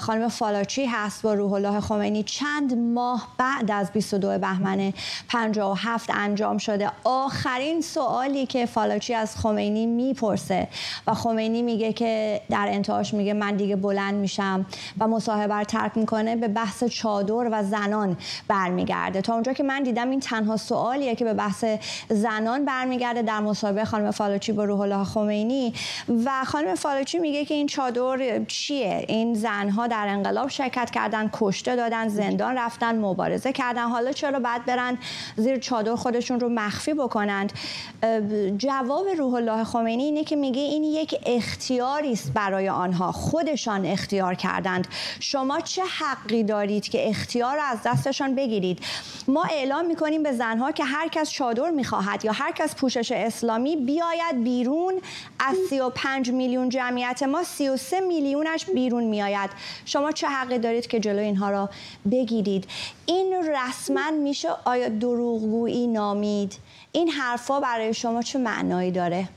[0.00, 2.22] خانم فالاچی هست با روح الله خمینی.
[2.22, 4.92] چند ماه بعد از 22 بهمن
[5.28, 6.90] 57 انجام شده.
[7.04, 10.68] آخر این سوالی که فالاچی از خمینی می‌پرسه
[11.06, 14.66] و خمینی میگه که در انتهاش میگه من دیگه بلند میشم
[14.98, 18.16] و مصاحبه رو ترک می‌کنه به بحث چادر و زنان
[18.48, 19.20] برمیگرده.
[19.20, 21.64] تا اونجا که من دیدم این تنها سوالیه که به بحث
[22.08, 25.74] زنان برمیگرده در مصاحبه خانم فالاچی با روح الله خمینی
[26.24, 31.76] و خانم فالاچی میگه که این چادر چیه؟ این زنها در انقلاب شرکت کردن کشته
[31.76, 33.88] دادن زندان رفتن مبارزه کردن.
[33.88, 34.98] حالا چرا بعد برن
[35.36, 37.49] زیر چادر خودشون رو مخفی بکنن؟
[38.58, 43.12] جواب روح الله خمینی اینه که میگه این یک اختیاری است برای آنها.
[43.12, 44.88] خودشان اختیار کردند.
[45.20, 48.78] شما چه حقی دارید که اختیار رو از دستشان بگیرید؟
[49.28, 53.76] ما اعلام می‌کنیم به زنها که هر کس چادر می‌خواهد یا هر کس پوشش اسلامی
[53.76, 54.94] بیاید بیرون
[55.38, 57.42] از 35 میلیون جمعیت ما.
[57.42, 59.50] 33 میلیونش بیرون میآید.
[59.84, 61.70] شما چه حقی دارید که جلو اینها را
[62.10, 62.66] بگیرید؟
[63.06, 66.56] این رسما میشه آیا دروغگویی نامید؟
[66.92, 69.28] این حرفا برای شما چه معنایی داره؟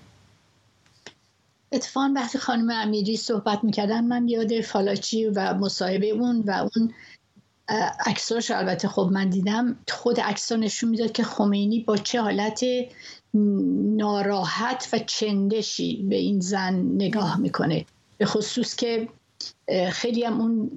[1.71, 6.93] اتفاقا وقتی خانم امیری صحبت می‌کردن من یاد فالاچی و مصاحبه اون و اون
[8.05, 9.75] عکساش البته خب من دیدم.
[9.89, 12.63] خود عکسا نشون می‌داد که خمینی با چه حالت
[13.97, 17.85] ناراحت و چندشی به این زن نگاه می‌کنه.
[18.17, 19.09] به خصوص که
[19.91, 20.71] خیلی هم اون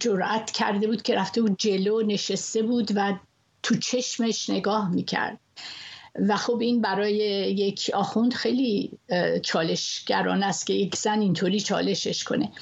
[0.00, 3.18] جرأت کرده بود که رفته بود جلو نشسته بود و
[3.62, 5.38] تو چشمش نگاه می‌کرد.
[6.28, 7.16] و خب این برای
[7.52, 8.90] یک آخوند خیلی
[9.42, 12.52] چالشگران است که یک زن اینطوری چالشش کنه.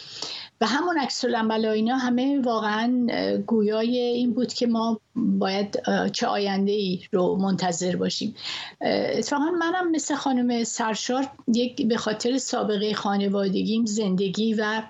[0.61, 3.07] و همون عکس اینا همه واقعا
[3.47, 8.35] گویای این بود که ما باید چه آینده ای رو منتظر باشیم.
[8.81, 14.83] اتفاقا منم مثل خانم سرشار یک به خاطر سابقه خانوادگیم زندگی و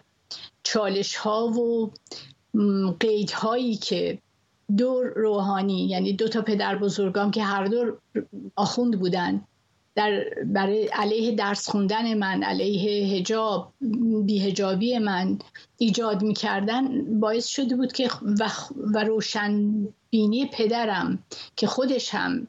[0.63, 1.91] چالش ها و
[3.01, 4.19] قید هایی که
[4.77, 7.97] دو روحانی یعنی دو تا پدر بزرگام که هر دو
[8.57, 9.45] آخوند بودن.
[9.95, 13.73] در برای علیه درس خوندن من علیه هجاب
[14.25, 15.39] بیهجابی من
[15.79, 18.51] ایجاد می‌کردن باعث شده بود که و,
[18.95, 19.73] و روشن
[20.11, 21.19] بینی پدرم
[21.57, 22.47] که خودش هم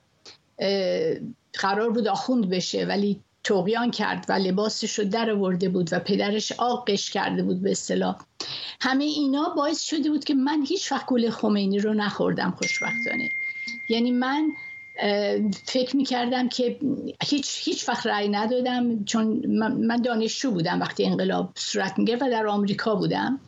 [1.54, 6.51] قرار بود آخوند بشه ولی توقیان کرد و لباسش رو در آورده بود و پدرش
[6.51, 8.17] آقش کرده بود به اصطلاح.
[8.81, 13.29] همه اینا باعث شده بود که من هیچ وقت گول خمینی رو نخوردم خوشبختانه.
[13.89, 14.51] یعنی من
[15.65, 16.79] فکر می‌کردم که
[17.23, 19.41] هیچ هیچ وقت رأی ندادم چون
[19.88, 23.39] من دانشجو بودم وقتی انقلاب صورت میگه و در آمریکا بودم.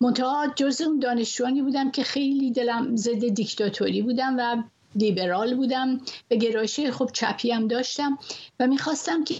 [0.00, 4.62] منتها جز اون دانشجوانی بودم که خیلی دلم ضد دیکتاتوری بودم و
[4.94, 8.18] لیبرال بودم به گرایش خب چپی هم داشتم
[8.60, 9.34] و می‌خواستم که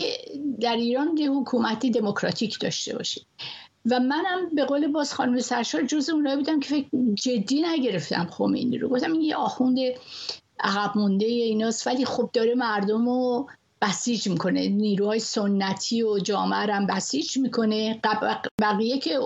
[0.61, 3.27] در ایران یه حکومتی دموکراتیک داشته باشیم.
[3.91, 8.79] و منم به قول باز خانم سرشار جز اونایی بودم که فکر جدی نگرفتم خمینی
[8.79, 8.89] رو.
[8.89, 9.79] گفتم این یه آخوند
[10.61, 13.49] عقب مونده ایناست ولی خب داره مردم رو
[13.83, 14.69] بسیج می‌کنه.
[14.69, 18.01] نیروهای سنتی و جامعه هم بسیج می‌کنه.
[18.61, 19.21] بقیه که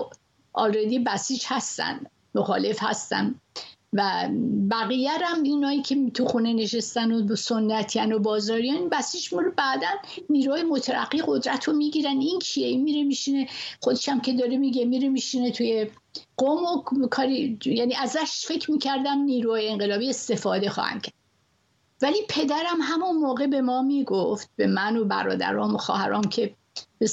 [0.53, 3.35] آلردی بسیج هستن مخالف هستن.
[3.93, 4.29] و
[4.71, 9.87] بقیه هم اینایی که تو خونه نشستن و سنتیان و بازاریان بسیش رو بعدا
[10.29, 12.17] نیروهای مترقی قدرت رو می‌گیرن.
[12.17, 13.47] این کیه؟ این میره میشینه
[13.81, 15.87] خودش هم که داره میگه میره میشینه توی
[16.37, 16.63] قوم
[17.03, 21.13] و کاری یعنی ازش فکر می‌کردم نیروهای انقلابی استفاده خواهند کرد.
[22.01, 26.55] ولی پدرم همون موقع به ما می‌گفت به من و برادرام و خواهرام که
[26.99, 27.07] به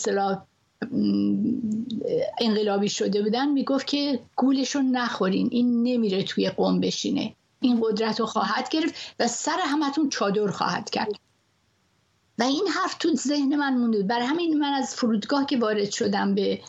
[2.41, 7.35] انقلابی شده بودن می‌گفت که گولش رو نخورین این نمیره توی قوم بشینه.
[7.61, 11.13] این قدرت رو خواهد گرفت و سر همتون چادر خواهد کرد.
[12.39, 16.35] و این حرف تو ذهن من مونده برای همین من از فرودگاه که وارد شدم
[16.35, 16.61] به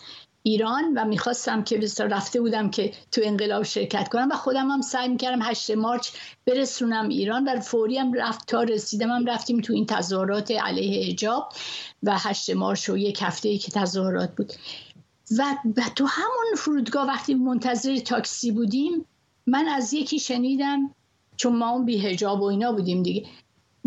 [0.48, 4.82] ایران و می‌خواستم که بسیار رفته بودم که تو انقلاب شرکت کنم و خودم هم
[4.82, 6.10] سعی می‌کردم 8 مارچ
[6.46, 11.54] برسونم ایران و فوری هم رفت تا رسیدم هم رفتیم تو این تظاهرات علیه اجاب
[12.04, 14.54] و 8 مارچ و یک هفته که تظاهرات بود.
[15.38, 15.44] و
[15.96, 19.06] تو همون فرودگاه وقتی منتظر تاکسی بودیم
[19.48, 20.92] من از یکی شنیدم
[21.38, 23.28] چون ما اون بی هجاب و اینا بودیم دیگه.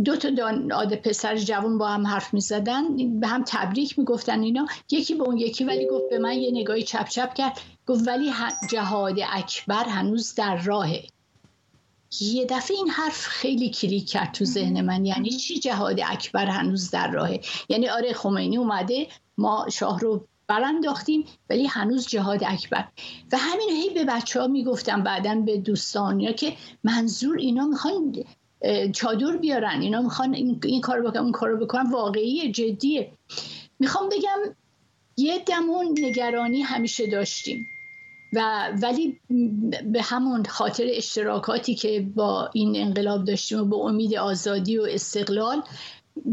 [0.04, 0.28] دو تا
[0.74, 4.66] آده پسر جوان با هم حرف می زدن به هم تبریک می گفتن اینا.
[4.90, 7.60] یکی به اون یکی ولی گفت به من یه نگاهی چپ چپ کرد.
[7.86, 8.32] گفت ولی
[8.70, 11.02] جهاد اکبر هنوز در راهه.
[12.20, 15.04] یه دفعه این حرف خیلی کلیک کرد تو ذهن من.
[15.04, 19.06] یعنی چی جهاد اکبر هنوز در راهه؟ یعنی آره خمینی اومده
[19.38, 22.88] ما شاه رو برانداختیم ولی هنوز جهاد اکبر.
[23.32, 26.52] و همین هی به بچه ها می‌گفتم بعدا به دوستان یا که
[26.84, 28.12] منظور اینا می‌خوان
[28.92, 29.80] چادر بیارن.
[29.80, 31.90] اینا می‌خوان این, این کار بکنن اون کار بکنن.
[31.90, 33.12] واقعی جدیه.
[33.78, 34.54] می‌خوام بگم
[35.16, 37.66] یه دمون نگرانی همیشه داشتیم.
[38.32, 39.20] و ولی
[39.84, 45.62] به همون خاطر اشتراکاتی که با این انقلاب داشتیم و به امید آزادی و استقلال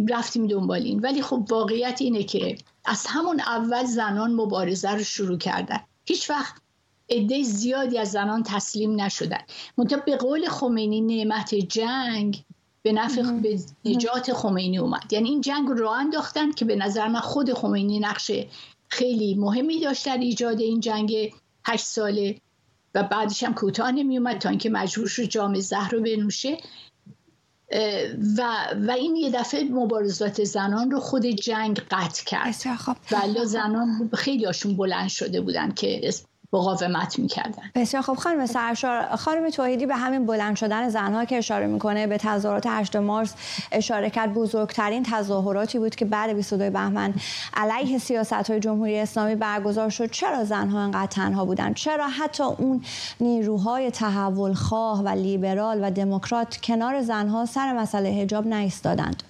[0.10, 5.80] رفتیم دنبالین ولی خب واقعیت اینه که از همون اول زنان مبارزه رو شروع کردن.
[6.06, 6.62] هیچ وقت
[7.10, 9.42] عده زیادی از زنان تسلیم نشدن.
[9.78, 12.44] منتها به قول خمینی نعمت جنگ
[12.84, 15.14] به نفع به نجات خمینی اومد.
[15.14, 18.32] یعنی این جنگ رو راه انداختن که به نظر من خود خمینی نقش
[18.88, 21.34] خیلی مهمی داشت در ایجاد این جنگ
[21.66, 22.36] هشت ساله
[22.96, 26.58] و بعدش هم کوتاه نمی اومد تا اینکه مجبور شد جام زهر رو بنوشه.
[28.38, 28.48] و,
[28.88, 32.56] و این یه دفعه مبارزات زنان رو خود جنگ قطع کرد.
[33.12, 36.02] ولی زنان خیلی هاشون بلند شده بودن که
[36.54, 37.64] مقاومت می‌کردن.
[37.76, 42.18] بسیار خب خانم سرشار خانم توحیدی به همین بلند شدن زنها که اشاره می‌کنه به
[42.18, 43.34] تظاهرات 8 مارس
[43.72, 47.14] اشاره کرد بزرگترین تظاهراتی بود که بعد 22 بهمن
[47.54, 50.12] علیه سیاست های جمهوری اسلامی برگزار شد.
[50.12, 52.84] چرا زنها انقدر تنها بودن؟ چرا حتی اون
[53.20, 59.24] نیروهای تحول خواه و لیبرال و دموکرات کنار زنها سر مسئله حجاب نایستادند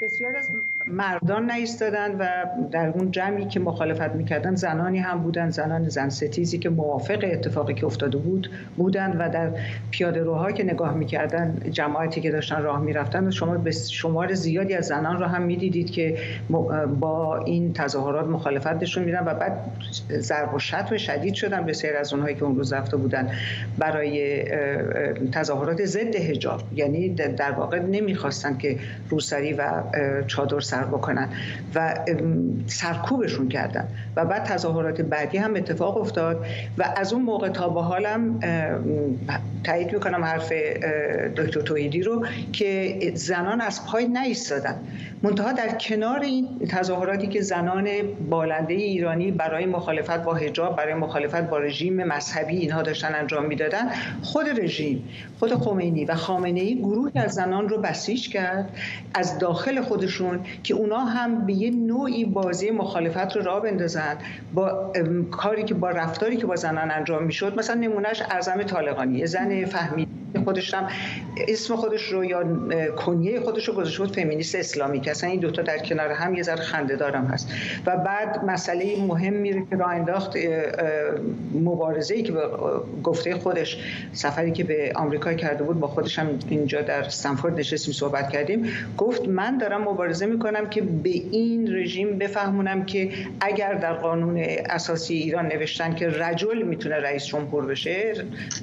[0.00, 0.48] بسیار از
[0.86, 2.26] مردان نایستادن و
[2.70, 7.74] در اون جمعی که مخالفت می‌کردن زنانی هم بودن زنان زن ستیزی که موافق اتفاقی
[7.74, 9.50] که افتاده بود بودن و در
[9.90, 14.86] پیاده روها که نگاه می‌کردن جماعتی که داشتن راه می‌رفتن شما به شمار زیادی از
[14.86, 16.18] زنان رو هم می‌دیدید که
[17.00, 19.52] با این تظاهرات مخالفت نشون میدن و بعد
[20.18, 23.30] ضرب و شتم شدید شدن سیر از اونهایی که اون روز رفته بودن
[23.78, 24.44] برای
[25.32, 26.62] تظاهرات ضد حجاب.
[26.74, 28.78] یعنی در واقع نمی‌خواستن که
[29.10, 29.82] روسری و
[30.26, 31.28] چادر سر بکنن
[31.74, 31.94] و
[32.66, 33.88] سرکوبشون کردن.
[34.16, 36.46] و بعد تظاهرات بعدی هم اتفاق افتاد
[36.78, 38.40] و از اون موقع تا به حالم
[39.64, 40.52] تایید می‌کنم حرف
[41.36, 44.76] دکتر تویدی رو که زنان از پای نایستادن
[45.22, 47.88] منتها در کنار این تظاهراتی که زنان
[48.30, 53.88] بالنده ایرانی برای مخالفت با حجاب برای مخالفت با رژیم مذهبی اینها داشتن انجام می‌دادن
[54.22, 55.08] خود رژیم
[55.38, 58.70] خود خمینی و خامنه ای گروهی از زنان رو بسیج کرد
[59.14, 64.16] از داخل خودشون که اونا هم به یه نوعی بازی مخالفت رو راه بندازن.
[64.54, 64.92] با
[65.30, 70.23] کاری که با رفتاری که با زنان انجام می‌شد مثلا نمونهش اعظم طالقانی زن فهمید
[70.38, 70.88] خودش هم
[71.48, 72.44] اسم خودش رو یا
[72.96, 76.42] کنیه خودش رو گذاشته بود فمینیست اسلامی که اصلا این دوتا در کنار هم یه
[76.42, 77.52] ذره خنده دارم هست.
[77.86, 80.36] و بعد مسئله مهم میره که راه انداخت
[81.54, 82.40] مبارزه ای که به
[83.02, 83.78] گفته خودش
[84.12, 88.66] سفری که به آمریکا کرده بود با خودش هم اینجا در استنفورد نشستیم صحبت کردیم.
[88.98, 95.14] گفت من دارم مبارزه می‌کنم که به این رژیم بفهمونم که اگر در قانون اساسی
[95.14, 98.14] ایران نوشتن که رجل می‌تونه رئیس جمهور بشه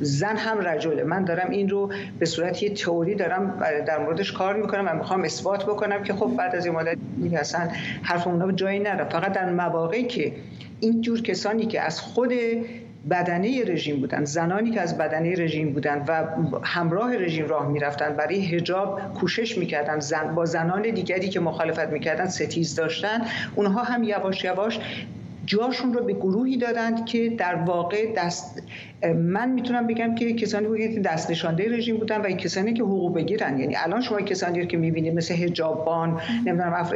[0.02, 1.04] زن هم رجله.
[1.04, 5.24] من دارم این رو به صورت یه تئوری دارم در موردش کار می‌کنم و می‌خوام
[5.24, 6.98] اثبات بکنم که خب بعد از این مدت
[7.34, 7.68] اصلا
[8.04, 10.32] حرف اونا جایی نره فقط در مواقعی که
[10.80, 12.32] این جور کسانی که از خود
[13.10, 16.28] بدنه رژیم بودن زنانی که از بدنه رژیم بودن و
[16.64, 22.28] همراه رژیم راه می‌رفتن برای هجاب کوشش می‌کردن زن با زنان دیگری که مخالفت می‌کردن
[22.28, 23.22] ستیز داشتن
[23.56, 24.80] اونها هم یواش یواش
[25.46, 28.64] جاشون رو به گروهی دادند که در واقع دست
[29.16, 33.16] من می‌تونم بگم که کسانی بودن که دست نشانده رژیم بودن و کسانی که حقوق
[33.16, 33.60] بگیرن.
[33.60, 36.90] یعنی الان شما کسانی که می‌بینید مثل حجابان نمی‌دونم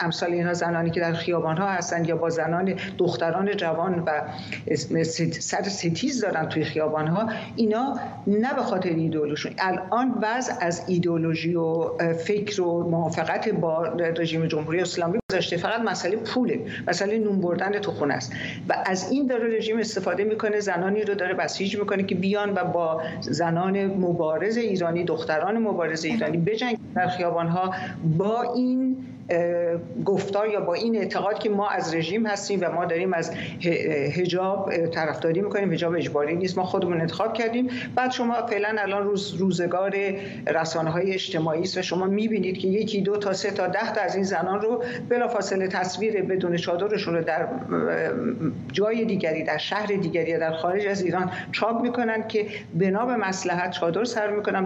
[0.00, 4.22] امثال اینها زنانی که در خیابان ها هستن یا با زنان دختران جوان و
[5.40, 11.54] سر ستیز دارن توی خیابان ها اینا نه به خاطر ایدئولوژی الان وضع از ایدئولوژی
[11.54, 13.84] و فکر و موافقت با
[14.18, 18.32] رژیم جمهوری اسلامی گذاشته فقط مسئله پوله مسئله نون بردن تو خونه است.
[18.68, 22.64] و از این داره رژیم استفاده می‌کنه زنانی رو داره بسیج می‌کنه که بیان و
[22.64, 27.74] با زنان مبارز ایرانی دختران مبارز ایرانی بجنگ در خیابان ها
[28.18, 28.91] با این
[30.04, 33.32] گفتار یا با این اعتقاد که ما از رژیم هستیم و ما داریم از
[34.16, 37.68] هجاب طرفداری می‌کنیم هجاب اجباری نیست ما خودمون انتخاب کردیم.
[37.94, 39.94] بعد شما فعلا الان روز روزگار
[40.46, 44.00] رسانه های اجتماعی است و شما می‌بینید که یکی دو تا سه تا ده تا
[44.00, 47.48] از این زنان رو بلافاصله تصویر بدون چادرشون رو در
[48.72, 53.16] جای دیگری در شهر دیگری یا در خارج از ایران چاپ می‌کنن که بنا به
[53.16, 54.64] مصلحت چادر سر می‌کنن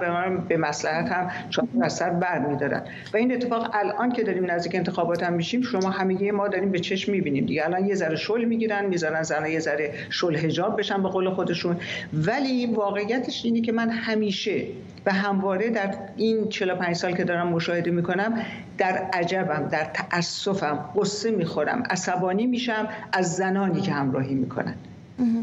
[0.49, 4.75] به مصلحت هم چادر از سر بر میدارن و این اتفاق الان که داریم نزدیک
[4.75, 7.65] انتخابات هم میشیم شما همگی ما داریم به چشم می‌بینیم دیگه.
[7.65, 11.77] الان یه ذره شل می‌گیرن می‌ذارن زنها یه ذره شل حجاب بشن به قول خودشون.
[12.13, 14.65] ولی واقعیتش اینه که من همیشه
[15.07, 18.43] و همواره در این 45 سال که دارم مشاهده می‌کنم
[18.79, 24.75] در عجبم در تأسفم قصه می‌خورم عصبانی میشم از زنانی که همراهی می‌کنن.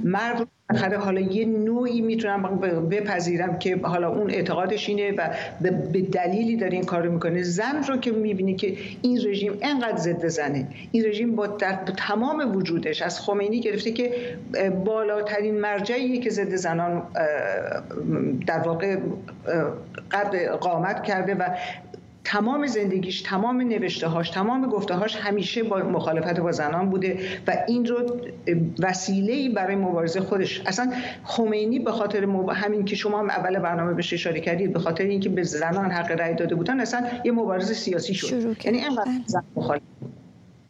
[0.04, 2.60] مرد بالاخره حالا یه نوعی می‌تونم
[2.92, 5.30] بپذیرم که حالا اون اعتقادش اینه و
[5.92, 7.44] به دلیلی داره این کارو می‌کنه.
[7.44, 10.68] زن رو که می‌بینی که این رژیم انقدر ضد زنه.
[10.92, 14.12] این رژیم با در تمام وجودش از خمینی گرفته که
[14.86, 17.04] بالاترین مرجعیه که ضد زنان
[18.48, 18.98] در واقع
[20.12, 21.50] قد قامت کرده و
[22.24, 27.58] تمام زندگیش تمام نوشته هاش تمام گفته هاش همیشه با مخالفت با زنان بوده و
[27.68, 28.22] این رو
[28.80, 34.14] وسیله برای مبارزه خودش اصلا خمینی به خاطر همین که شما هم اول برنامه بهش
[34.14, 38.14] اشاره کردید به خاطر اینکه به زنان حق رأی داده بودن اصلا یه مبارزه سیاسی
[38.14, 39.12] شد یعنی اینقدر.
[39.26, 39.82] زن مخالف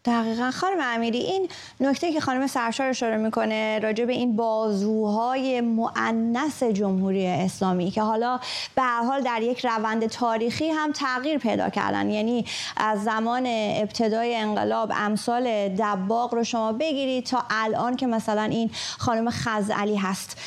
[0.05, 0.51] دقیقا.
[0.51, 7.27] خانم امیری این نکته که خانم سرشار اشاره می‌کنه راجع به این بازوهای معنس جمهوری
[7.27, 8.39] اسلامی که حالا
[8.75, 12.09] به هر حال در یک روند تاریخی هم تغییر پیدا کردن.
[12.09, 12.45] یعنی
[12.77, 19.29] از زمان ابتدای انقلاب امثال دباغ رو شما بگیرید تا الان که مثلا این خانم
[19.29, 20.37] خزعلی هست.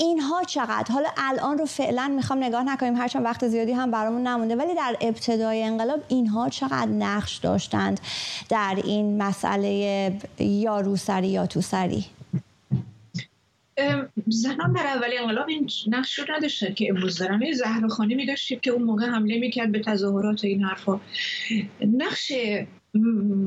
[0.00, 4.56] اینها چقدر؟ حالا الان رو فعلا می‌خوام نگاه نکنیم هرچند وقت زیادی هم برامون نمونده
[4.56, 8.00] ولی در ابتدای انقلاب اینها چقدر نقش داشتند
[8.48, 12.04] در این مسئله یا روسری یا توسری؟
[14.26, 17.42] زنان در اول انقلاب این نقش رو نداشتن که امروز دارن.
[17.42, 21.00] یه زهرخانی می که اون موقع حمله می‌کرد به تظاهرات و این حرفا.
[21.80, 22.32] نقش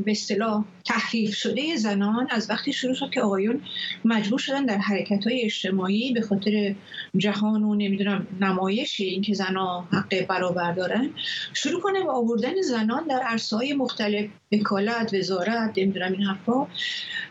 [0.05, 3.61] به اصطلاح تحریف شده زنان از وقتی شروع شد که آقایون
[4.05, 6.75] مجبور شدن در حرکت های اجتماعی به خاطر
[7.17, 11.09] جهان و نمی‌دونم نمایش اینکه زنان حق برابر دارن
[11.53, 16.67] شروع کنه با آوردن زنان در عرصه های مختلف وکالت وزارت نمی‌دونم این حرفا.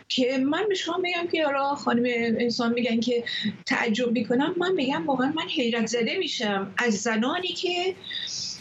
[0.09, 2.03] که من به شما میگم که حالا خانم
[2.39, 3.25] انسان میگن که
[3.67, 7.95] تعجب می‌کنم من میگم واقعا من حیرت زده میشم از زنانی که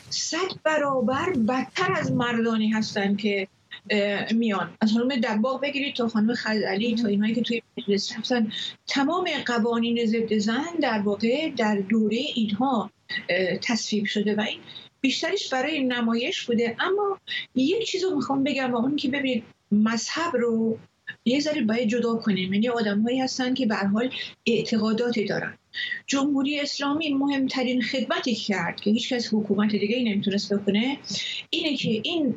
[0.10, 3.48] صد برابر بدتر از مردانی هستن که
[4.36, 4.74] میان.
[4.82, 8.52] از خانم دباغ بگیرید تا خانم خزعلی تا اینهایی که توی مجلس رفتن
[8.88, 12.92] تمام قوانین ضد زن در واقع در دوره اینها
[13.64, 14.60] تصویب شده و این
[15.02, 16.76] بیشترش برای نمایش بوده.
[16.80, 17.20] اما
[17.56, 20.78] یک چیز رو می‌خوام بگم و اون که ببینید مذهب رو
[21.26, 22.54] یه ذره باید جدا کنیم.
[22.54, 24.12] یعنی آدم هایی هستن که به حال
[24.46, 25.58] اعتقاداتی دارن.
[26.08, 30.98] جمهوری اسلامی مهمترین خدمتی کرد که هیچکس حکومت دیگه ای نمی‌تونست بکنه
[31.50, 32.36] اینه که این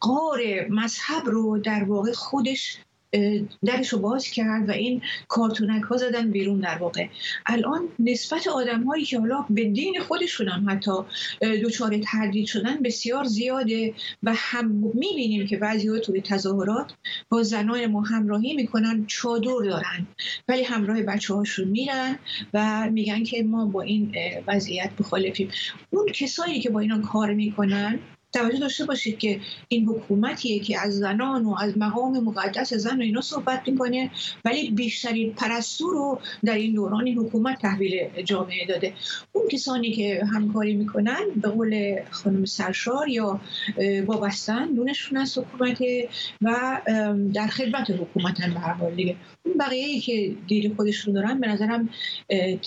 [0.00, 2.78] قار مذهب رو در واقع خودش
[3.64, 7.06] درش رو باز کرد و این کارتونک ها زدن بیرون در واقع.
[7.46, 10.92] الان نسبت آدم هایی که حالا به دین خودشون هم حتی
[11.64, 16.92] دچار تردید شدن بسیار زیاده و هم می‌بینیم که بعضی ها توی تظاهرات
[17.28, 20.06] با زنان ما همراهی می‌کنن چادر دارن.
[20.48, 22.18] ولی همراه بچه هاشون میرن
[22.54, 24.14] و میگن که ما با این
[24.46, 25.50] وضعیت مخالفیم.
[25.90, 27.98] اون کسایی که با اینا کار می‌کنن
[28.32, 33.02] توجه داشته باشید که این حکومتیه که از زنان و از مقام مقدس زن و
[33.02, 34.10] اینا صحبت می‌کنه
[34.44, 38.92] ولی بیشترین پرستو رو در این دوران حکومت تحویل جامعه داده.
[39.32, 43.40] اون کسانی که همکاری می‌کنن به قول خانم سرشار یا
[44.06, 45.82] وابستن دونشون از حکومت
[46.42, 46.80] و
[47.34, 49.16] در خدمت حکومتن به دیگه.
[49.44, 51.88] اون بقیه ای که دید خودشون دارن به نظرم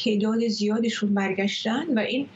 [0.04, 2.28] تعداد زیادشون برگشتن و این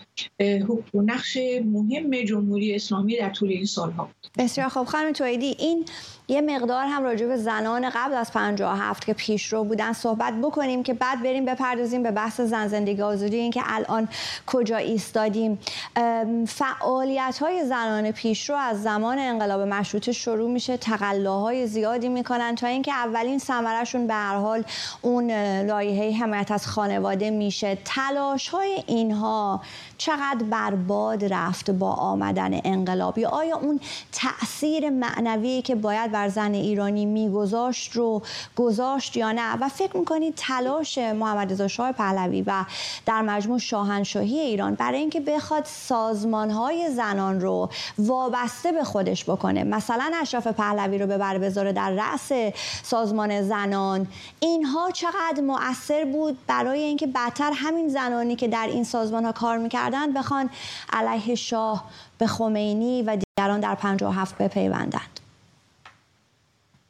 [0.94, 4.88] نقش مهم جمهوری اسلامی در طول این سالها بسیار خوب.
[4.88, 5.86] خانم تویدی این
[6.30, 10.94] یه مقدار هم راجع به زنان قبل از 57 که پیشرو بودن صحبت بکنیم که
[10.94, 14.08] بعد بریم بپردازیم به بحث زن زندگی آزادی این که الان
[14.48, 15.60] کجا ایستادیم.
[16.48, 20.78] فعالیت های زنان پیشرو از زمان انقلاب مشروطه شروع میشه.
[20.78, 24.64] تقلاهای زیادی می‌کنن تا اینکه اولین ثمرشون به هر حال
[25.02, 27.78] اون لایحه حمایت از خانواده میشه.
[27.86, 29.62] تلاش های اینها
[29.98, 33.80] چقدر برباد رفت با آمدن انقلاب یا آیا اون
[34.12, 38.22] تاثیر معنوی که باید بر زن ایرانی میگذاشت رو
[38.56, 42.66] گذاشت یا نه؟ و فکر می‌کنید تلاش محمد رضا شاه پهلوی و
[43.06, 49.64] در مجموع شاهنشاهی ایران برای اینکه بخواد سازمان های زنان رو وابسته به خودش بکنه
[49.64, 52.32] مثلا اشرف پهلوی رو ببره بذاره در رأس
[52.84, 54.08] سازمان زنان
[54.40, 59.58] اینها چقدر مؤثر بود برای اینکه بدتر همین زنانی که در این سازمان ها کار
[59.58, 60.50] می‌کردن بخوان
[60.94, 61.84] علیه شاه
[62.18, 65.19] به خمینی و دیگران در 57 بپیوندند؟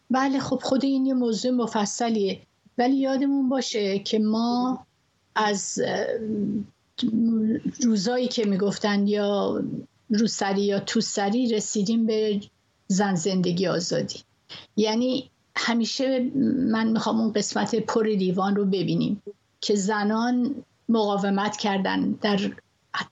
[0.09, 2.41] بله خب خود این یه موضوع مفصلیه.
[2.77, 4.85] ولی یادمون باشه که ما
[5.35, 5.81] از
[7.83, 9.63] روزایی که می‌گفتن یا
[10.09, 12.41] روسری یا توسری رسیدیم به
[12.87, 14.19] زن زندگی آزادی.
[14.77, 16.19] یعنی همیشه
[16.71, 19.21] من می‌خوام اون قسمت پر لیوان رو ببینیم
[19.61, 20.55] که زنان
[20.89, 22.39] مقاومت کردن در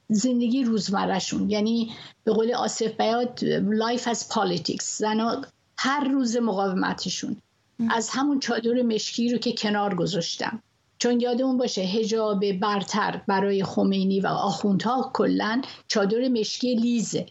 [0.09, 1.49] زندگی روزمرهشون.
[1.49, 1.91] یعنی
[2.23, 5.45] به قول آصف بیات life as politics زنان
[5.77, 7.41] هر روز مقاومتشون.
[7.89, 10.63] از همون چادر مشکی رو که کنار گذاشتم.
[10.99, 17.25] چون یادمون باشه هجاب برتر برای خمینی و آخوندها کلا چادر مشکی لیزه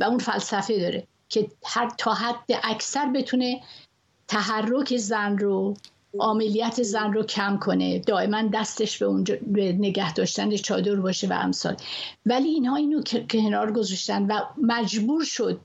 [0.00, 3.60] و اون فلسفه داره که هر تا حد اکثر بتونه
[4.28, 5.74] تحرک زن رو
[6.18, 7.98] عملیت زن رو کم کنه.
[7.98, 11.76] دائما دستش به اونجا به نگه داشتن چادر باشه و امثال.
[12.26, 15.60] ولی اینها اینو کنار گذاشتن و مجبور شد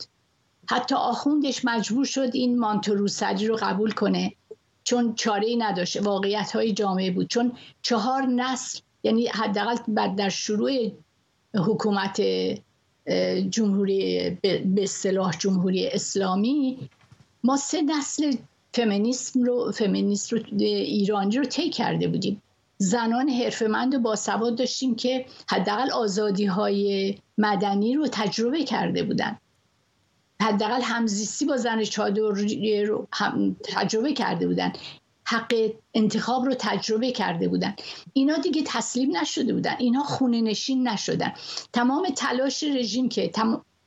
[0.70, 4.34] حتی آخوندش مجبور شد این مانتو روسری رو قبول کنه.
[4.84, 6.02] چون چاره ای نداشت.
[6.02, 7.28] واقعیت های جامعه بود.
[7.28, 7.52] چون
[7.82, 10.92] چهار نسل یعنی حداقل بعد در شروع
[11.56, 12.22] حکومت
[13.50, 16.90] جمهوری به اصطلاح جمهوری اسلامی
[17.44, 18.36] ما سه نسل
[18.74, 22.42] فمینیسم رو فمینیست رو ایرانی رو طی کرده بودیم.
[22.78, 29.38] زنان حرفمند و باسواد داشتیم که حداقل آزادی های مدنی رو تجربه کرده بودن.
[30.46, 32.22] حداقل همزیستی با زن چادر
[32.88, 34.74] رو هم تجربه کرده بودن.
[35.24, 35.54] حق
[35.94, 37.76] انتخاب رو تجربه کرده بودن.
[38.14, 39.76] اینا دیگه تسلیم نشده بودن.
[39.80, 41.34] اینا خونه نشین نشدن.
[41.74, 43.32] تمام تلاش رژیم که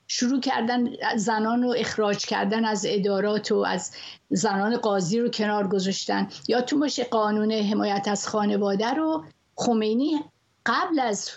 [0.06, 3.92] شروع کردن زنان رو اخراج کردن از ادارات و از
[4.30, 6.28] زنان قاضی رو کنار گذاشتن.
[6.48, 10.20] یا تو باشه قانون حمایت از خانواده رو خمینی
[10.66, 11.30] قبل از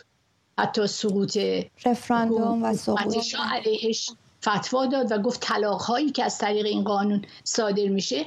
[0.60, 1.38] حتی سقوط
[1.86, 3.18] رفراندوم و سقوط.
[3.52, 4.10] علیهش
[4.42, 8.26] فتوا داد و گفت طلاق هایی که از طریق این قانون صادر میشه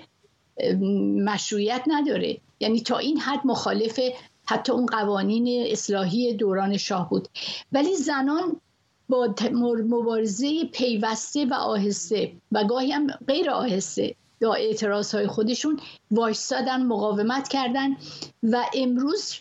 [1.25, 2.39] مشروعیت نداره.
[2.61, 4.01] یعنی تا این حد مخالف
[4.45, 7.29] حتی اون قوانین اصلاحی دوران شاه بود.
[7.73, 8.61] ولی زنان
[9.09, 9.35] با
[9.89, 17.49] مبارزه پیوسته و آهسته و گاهی هم غیر آهسته با اعتراض های خودشون وایستادن مقاومت
[17.49, 17.97] کردن
[18.43, 19.35] و امروز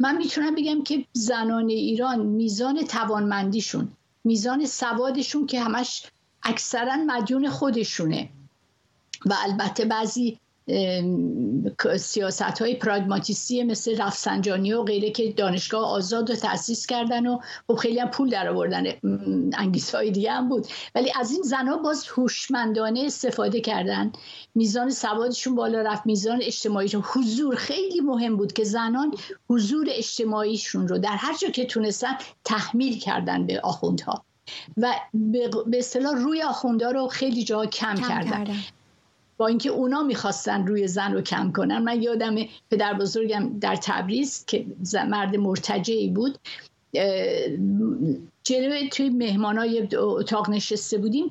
[0.00, 3.88] من می‌تونم بگم که زنان ایران میزان توانمندیشون
[4.24, 6.02] میزان سوادشون که همش
[6.44, 8.28] اکثرا مدیون خودشونه.
[9.26, 10.38] و البته بعضی
[11.98, 17.74] سیاست های پراگماتیستی مثل رفسنجانی و غیره که دانشگاه آزاد رو تأسیس کردن و خب
[17.74, 18.84] خیلی هم پول در آوردن
[19.94, 20.66] های دیگه هم بود.
[20.94, 24.12] ولی از این زنها باز هوشمندانه استفاده کردن.
[24.54, 27.04] میزان سوادشون بالا رفت میزان اجتماعیشون.
[27.06, 29.14] حضور خیلی مهم بود که زنان
[29.50, 32.12] حضور اجتماعیشون رو در هر جا که تونستن
[32.44, 34.24] تحمیل کردن به آخوندها.
[34.76, 34.94] و
[35.66, 38.56] به اصطلاح روی آخونده رو خیلی جا کم, کردن.
[39.36, 41.78] با اینکه اونا می‌خواستن روی زن رو کم کنن.
[41.78, 42.36] من یادم
[42.70, 44.66] پدر بزرگم در تبریز که
[45.08, 46.38] مرد مرتجعی بود
[48.44, 51.30] جلوی توی مهمانای اتاق نشسته بودیم.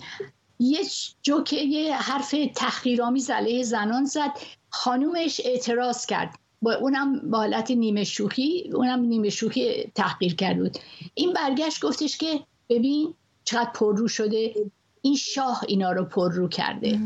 [0.60, 0.80] یه
[1.22, 4.32] جوکه یه حرف تحقیرآمیز علیه زنان زد.
[4.70, 6.40] خانومش اعتراض کرد.
[6.62, 10.78] با اونم با حالت نیمه شوخی اونم نیمه شوخی تحقیر کرد بود.
[11.14, 12.40] این برگشت گفتش که
[12.70, 14.54] ببین چقدر پررو شده.
[15.02, 17.00] این شاه اینا رو پررو کرده.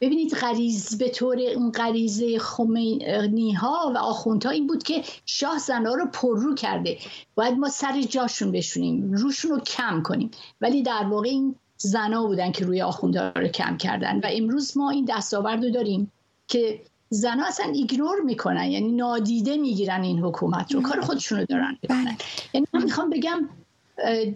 [0.00, 5.94] ببینید غریز به طور اون غریزه خمینی ها و آخوندها این بود که شاه زنها
[5.94, 6.98] رو پررو کرده.
[7.34, 10.30] باید ما سر جاشون بشونیم روشون رو کم کنیم.
[10.60, 14.20] ولی در واقع این زنها بودن که روی آخوندها رو کم کردن.
[14.20, 16.12] و امروز ما این دستاورد رو داریم
[16.48, 18.64] که زنها اصلا ایگنور می‌کنن.
[18.64, 20.82] یعنی نادیده می‌گیرن این حکومت رو.
[20.82, 22.16] کار خودشون رو دارن بکنن.
[22.54, 23.48] یعنی من می‌خوام بگم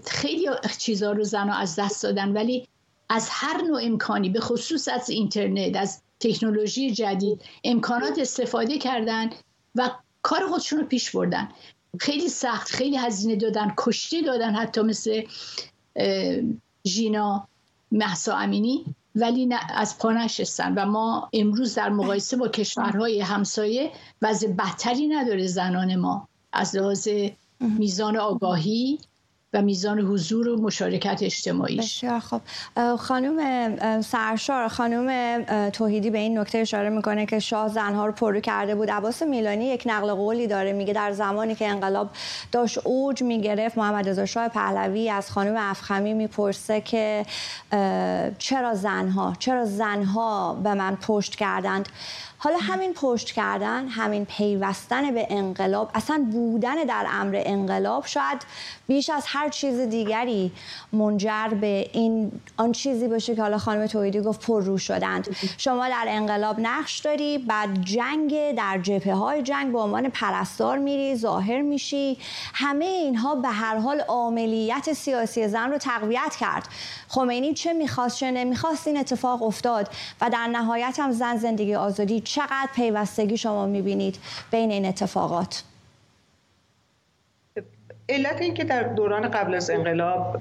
[0.07, 0.49] خیلی
[0.79, 2.69] چیزها رو زنها از دست دادن ولی
[3.09, 9.31] از هر نوع امکانی به خصوص از اینترنت از تکنولوژی جدید امکانات استفاده کردن
[9.75, 9.91] و
[10.23, 11.49] کار خودشون رو پیش بردن.
[12.01, 15.23] خیلی سخت خیلی هزینه دادن کشتی دادن حتی مثل
[16.87, 17.49] ژینا
[17.93, 18.85] محسا امینی
[19.15, 20.75] ولی نه از پا نشستن.
[20.75, 23.91] و ما امروز در مقایسه با کشورهای همسایه
[24.23, 26.29] وضع بدتری نداره زنان ما.
[26.53, 27.09] از لحاظ
[27.61, 28.99] میزان آگاهی
[29.55, 32.40] و میزان حضور و مشارکت اجتماعی بسیار خب
[32.96, 38.74] خانم سرشار خانم توحیدی به این نکته اشاره می‌کنه که شاه زنها رو پرو کرده
[38.74, 38.90] بود.
[38.90, 40.72] عباس میلانی یک نقل قولی داره.
[40.72, 42.11] میگه در زمانی که انقلاب
[42.53, 47.26] داشت اوج می‌گرفت محمد رضا شاه پهلوی از خانم افخمی می‌پرسه که
[48.38, 51.88] چرا زنها چرا زنها به من پشت کردند؟
[52.45, 58.43] حالا همین پشت کردن همین پیوستن به انقلاب اصلا بودن در امر انقلاب شاید
[58.86, 60.53] بیش از هر چیز دیگری
[60.93, 65.36] منجر به این آن چیزی باشه که حالا خانم تویدی گفت رو شدند.
[65.59, 71.16] شما در انقلاب نقش داری بعد جنگ در جبهه های جنگ به عنوان پرستار میری
[71.16, 72.18] ظاهر میشی.
[72.55, 76.68] همه اینها به هر حال عملیت سیاسی زن رو تقویت کرد.
[77.09, 79.88] خمینی چه می‌خواست چه نمی‌خواست این اتفاق افتاد.
[80.20, 84.18] و در نهایت هم زن زندگی آزادی چقدر پیوستگی شما می‌بینید
[84.51, 85.62] بین این اتفاقات؟
[88.09, 90.41] علت این که در دوران قبل از انقلاب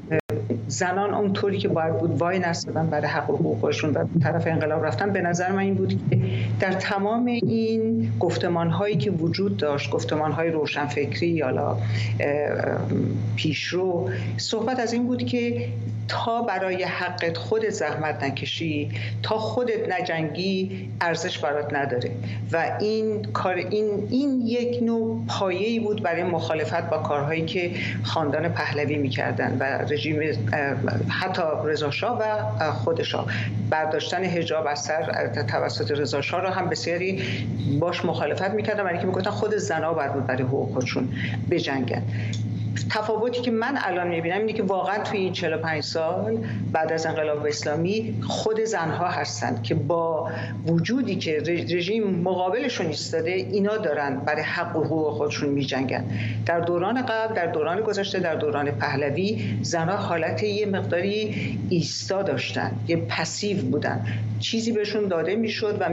[0.72, 5.14] زنان اونطوری که باید بود وای نستدن برای حق و حقوقشون و طرف انقلاب رفتن
[5.14, 6.20] به نظر من این بود که
[6.60, 11.78] در تمام این گفتمان هایی که وجود داشت گفتمان های روشنفکری یا
[13.36, 15.68] پیشرو صحبت از این بود که
[16.08, 18.90] تا برای حقت خودت زحمت نکشی
[19.24, 22.12] تا خودت نجنگی ارزش برات نداره.
[22.52, 27.72] و این کار این این یک نوع پایه‌ای بود برای مخالفت با کارهایی که
[28.04, 30.20] خاندان پهلوی می‌کردن و رژیم
[31.09, 33.26] حتی رضا و خودشا
[33.70, 37.24] برداشتن حجاب از سر توسط رضا شاه را هم بسیاری
[37.80, 38.84] باش مخالفت می‌کردن.
[38.84, 41.09] برای اینکه می‌گفتن خود زنا باید بود برای حقوق خودشون
[41.51, 42.03] بجنگن.
[42.90, 46.38] تفاوتی که من الان می‌بینم اینه که واقعا توی این 45 سال
[46.72, 50.30] بعد از انقلاب اسلامی خود زنها هستند که با
[50.68, 56.06] وجودی که رژیم مقابلشون ایستاده اینا دارن برای حق و حقوق خودشون میجنگن.
[56.46, 62.72] در دوران قبل در دوران گذشته در دوران پهلوی زنها حالت یه مقداری ایستا داشتن
[62.88, 64.06] یه پسیو بودن.
[64.42, 65.89] چیزی بهشون داده می‌شد و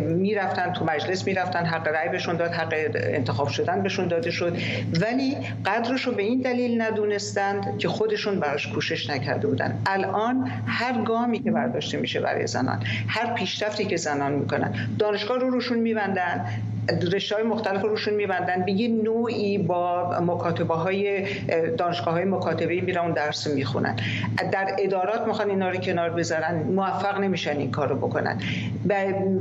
[0.00, 4.56] می‌رفتن تو مجلس می‌رفتن حق رأی بهشون داد حق انتخاب شدن بهشون داده شد.
[5.00, 9.78] ولی قدرش رو به این دلیل ندونستند که خودشون براش کوشش نکرده بودن.
[9.86, 15.50] الان هر گامی که برداشته میشه برای زنان هر پیشرفتی که زنان می‌کنن دانشگاه رو
[15.50, 16.44] روشون میبندن.
[17.12, 18.64] رشته های مختلف روشون میبندن.
[18.64, 21.26] به یه نوعی با مکاتبه های
[21.76, 23.96] دانشگاه های مکاتبه میرن اون درس می‌خونن.
[24.52, 26.62] در ادارات می‌خوان اینا رو کنار بذارن.
[26.62, 28.38] موفق نمیشن این کار رو بکنن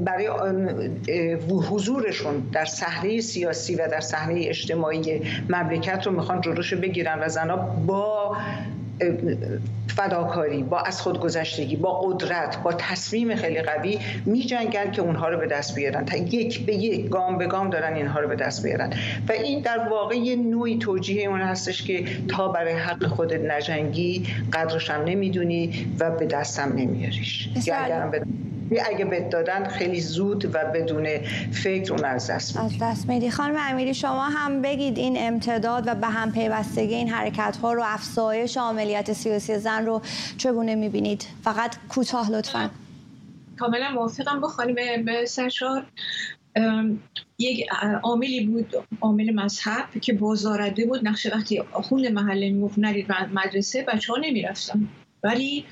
[0.03, 0.27] برای
[1.69, 7.57] حضورشون در صحنه سیاسی و در صحنه اجتماعی مملکت رو می‌خوان جلوش بگیرن و زنها
[7.87, 8.37] با
[9.87, 15.37] فداکاری با از خودگذشتگی با قدرت با تصمیم خیلی قوی می جنگن که اونها رو
[15.37, 16.05] به دست بیارن.
[16.05, 18.93] تا یک به یک گام به گام دارن اینها رو به دست بیارن.
[19.29, 24.27] و این در واقع یه نوعی توجیه اون هستش که تا برای حق خودت نجنگی
[24.53, 27.49] قدرش هم نمی‌دونی و به دستم نمیاریش.
[27.65, 28.11] یا
[28.79, 31.07] اگه بهت دادن خیلی زود و بدون
[31.51, 33.31] فکر اون از دست از دست میدی.
[33.31, 37.83] خانم امیری شما هم بگید این امتداد و به هم پیوستگی این حرکت ها رو
[37.85, 40.01] افزایش عملیات سیاسی زن رو
[40.37, 42.69] چگونه می‌بینید؟ فقط کوتاه لطفا.
[43.59, 44.39] کاملا موافقم.
[44.39, 44.75] با خانم
[45.25, 45.85] سرشار.
[47.39, 47.65] یک
[48.03, 51.07] عاملی بود عامل مذهب که بازارده بود.
[51.07, 54.87] نقش وقتی خون محله می‌گفت نرید مدرسه بچه ها نمی‌رفتن.
[55.23, 55.65] ولی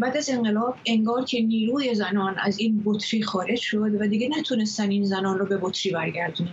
[0.00, 4.90] بعد از انقلاب انگار که نیروی زنان از این بطری خارج شد و دیگه نتونستن
[4.90, 6.52] این زنان رو به بطری برگردونن.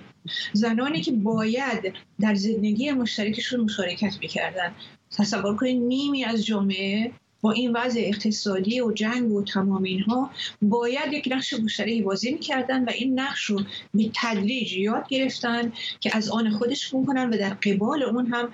[0.54, 4.72] زنانی که باید در زندگی مشترکشون مشارکت می‌کردن.
[5.18, 7.12] تصور کنید نیمی از جامعه
[7.42, 10.32] با این وضع اقتصادی و جنگ و تمام اینها
[10.62, 13.62] باید یک نقش مشترکی بازی می‌کردن و این نقش رو
[13.94, 18.50] به تدریج یاد گرفتن که از آن خودش کنن و در قبال اون هم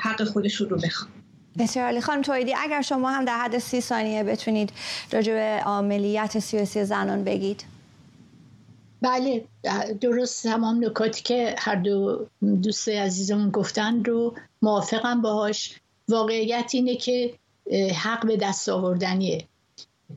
[0.00, 1.15] حق خودشون رو بخوان.
[1.58, 2.00] بسیار عالی.
[2.00, 4.72] خانم تویدی اگر شما هم در حد سی ثانیه بتونید
[5.12, 7.64] راجع به عملیت سیاسی زنان بگید.
[9.02, 9.44] بله
[10.00, 12.26] درست تمام نکاتی که هر دو
[12.62, 15.80] دوست عزیزمون گفتن رو موافقم باهاش.
[16.08, 17.34] واقعیت اینه که
[17.94, 19.44] حق به دست آوردنیه.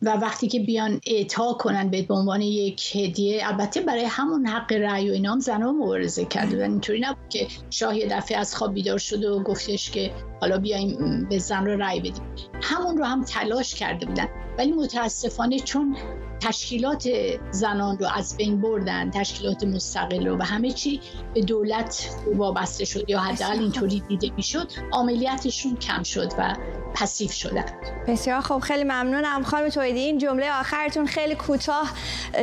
[0.02, 5.10] و وقتی که بیان اعطا کنن به عنوان یک هدیه البته برای همون حق رأی
[5.10, 8.98] و اینام زنها مبارزه کرده و اینطوری نبود که شاه یه دفعه از خواب بیدار
[8.98, 10.12] شده و گفتش که
[10.42, 12.24] حالا بیایم به زن رو رأی بدیم.
[12.62, 14.28] همون رو هم تلاش کرده بودن.
[14.58, 15.98] ولی متاسفانه چون
[16.42, 17.10] تشکیلات
[17.52, 21.02] زنان رو از بین بردن تشکیلات مستقل رو و همه چی
[21.34, 26.56] به دولت وابسته شد یا حداقل اینطوری دیده می‌شد عملیاتشون کم شد و
[26.94, 27.66] پسیو شدن.
[28.08, 29.44] بسیار خوب خیلی ممنونم.
[29.44, 31.92] خانم تویدی این جمله آخرتون خیلی کوتاه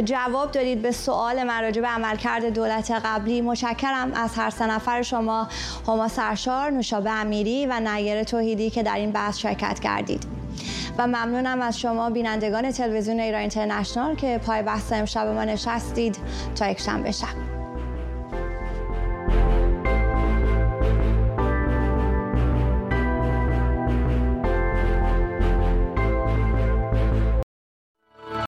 [0.05, 3.41] جواب دادید به سوال من راجع به عملکرد دولت قبلی.
[3.41, 5.49] متشکرم از هر سه نفر شما
[5.89, 10.27] هما سرشار نوشابه امیری و نیر توحیدی که در این بحث شرکت کردید.
[10.99, 16.19] و ممنونم از شما بینندگان تلویزیون ایران اینترنشنال که پای بحث امشب ما نشستید.
[16.55, 17.56] تا یک شنبه شب.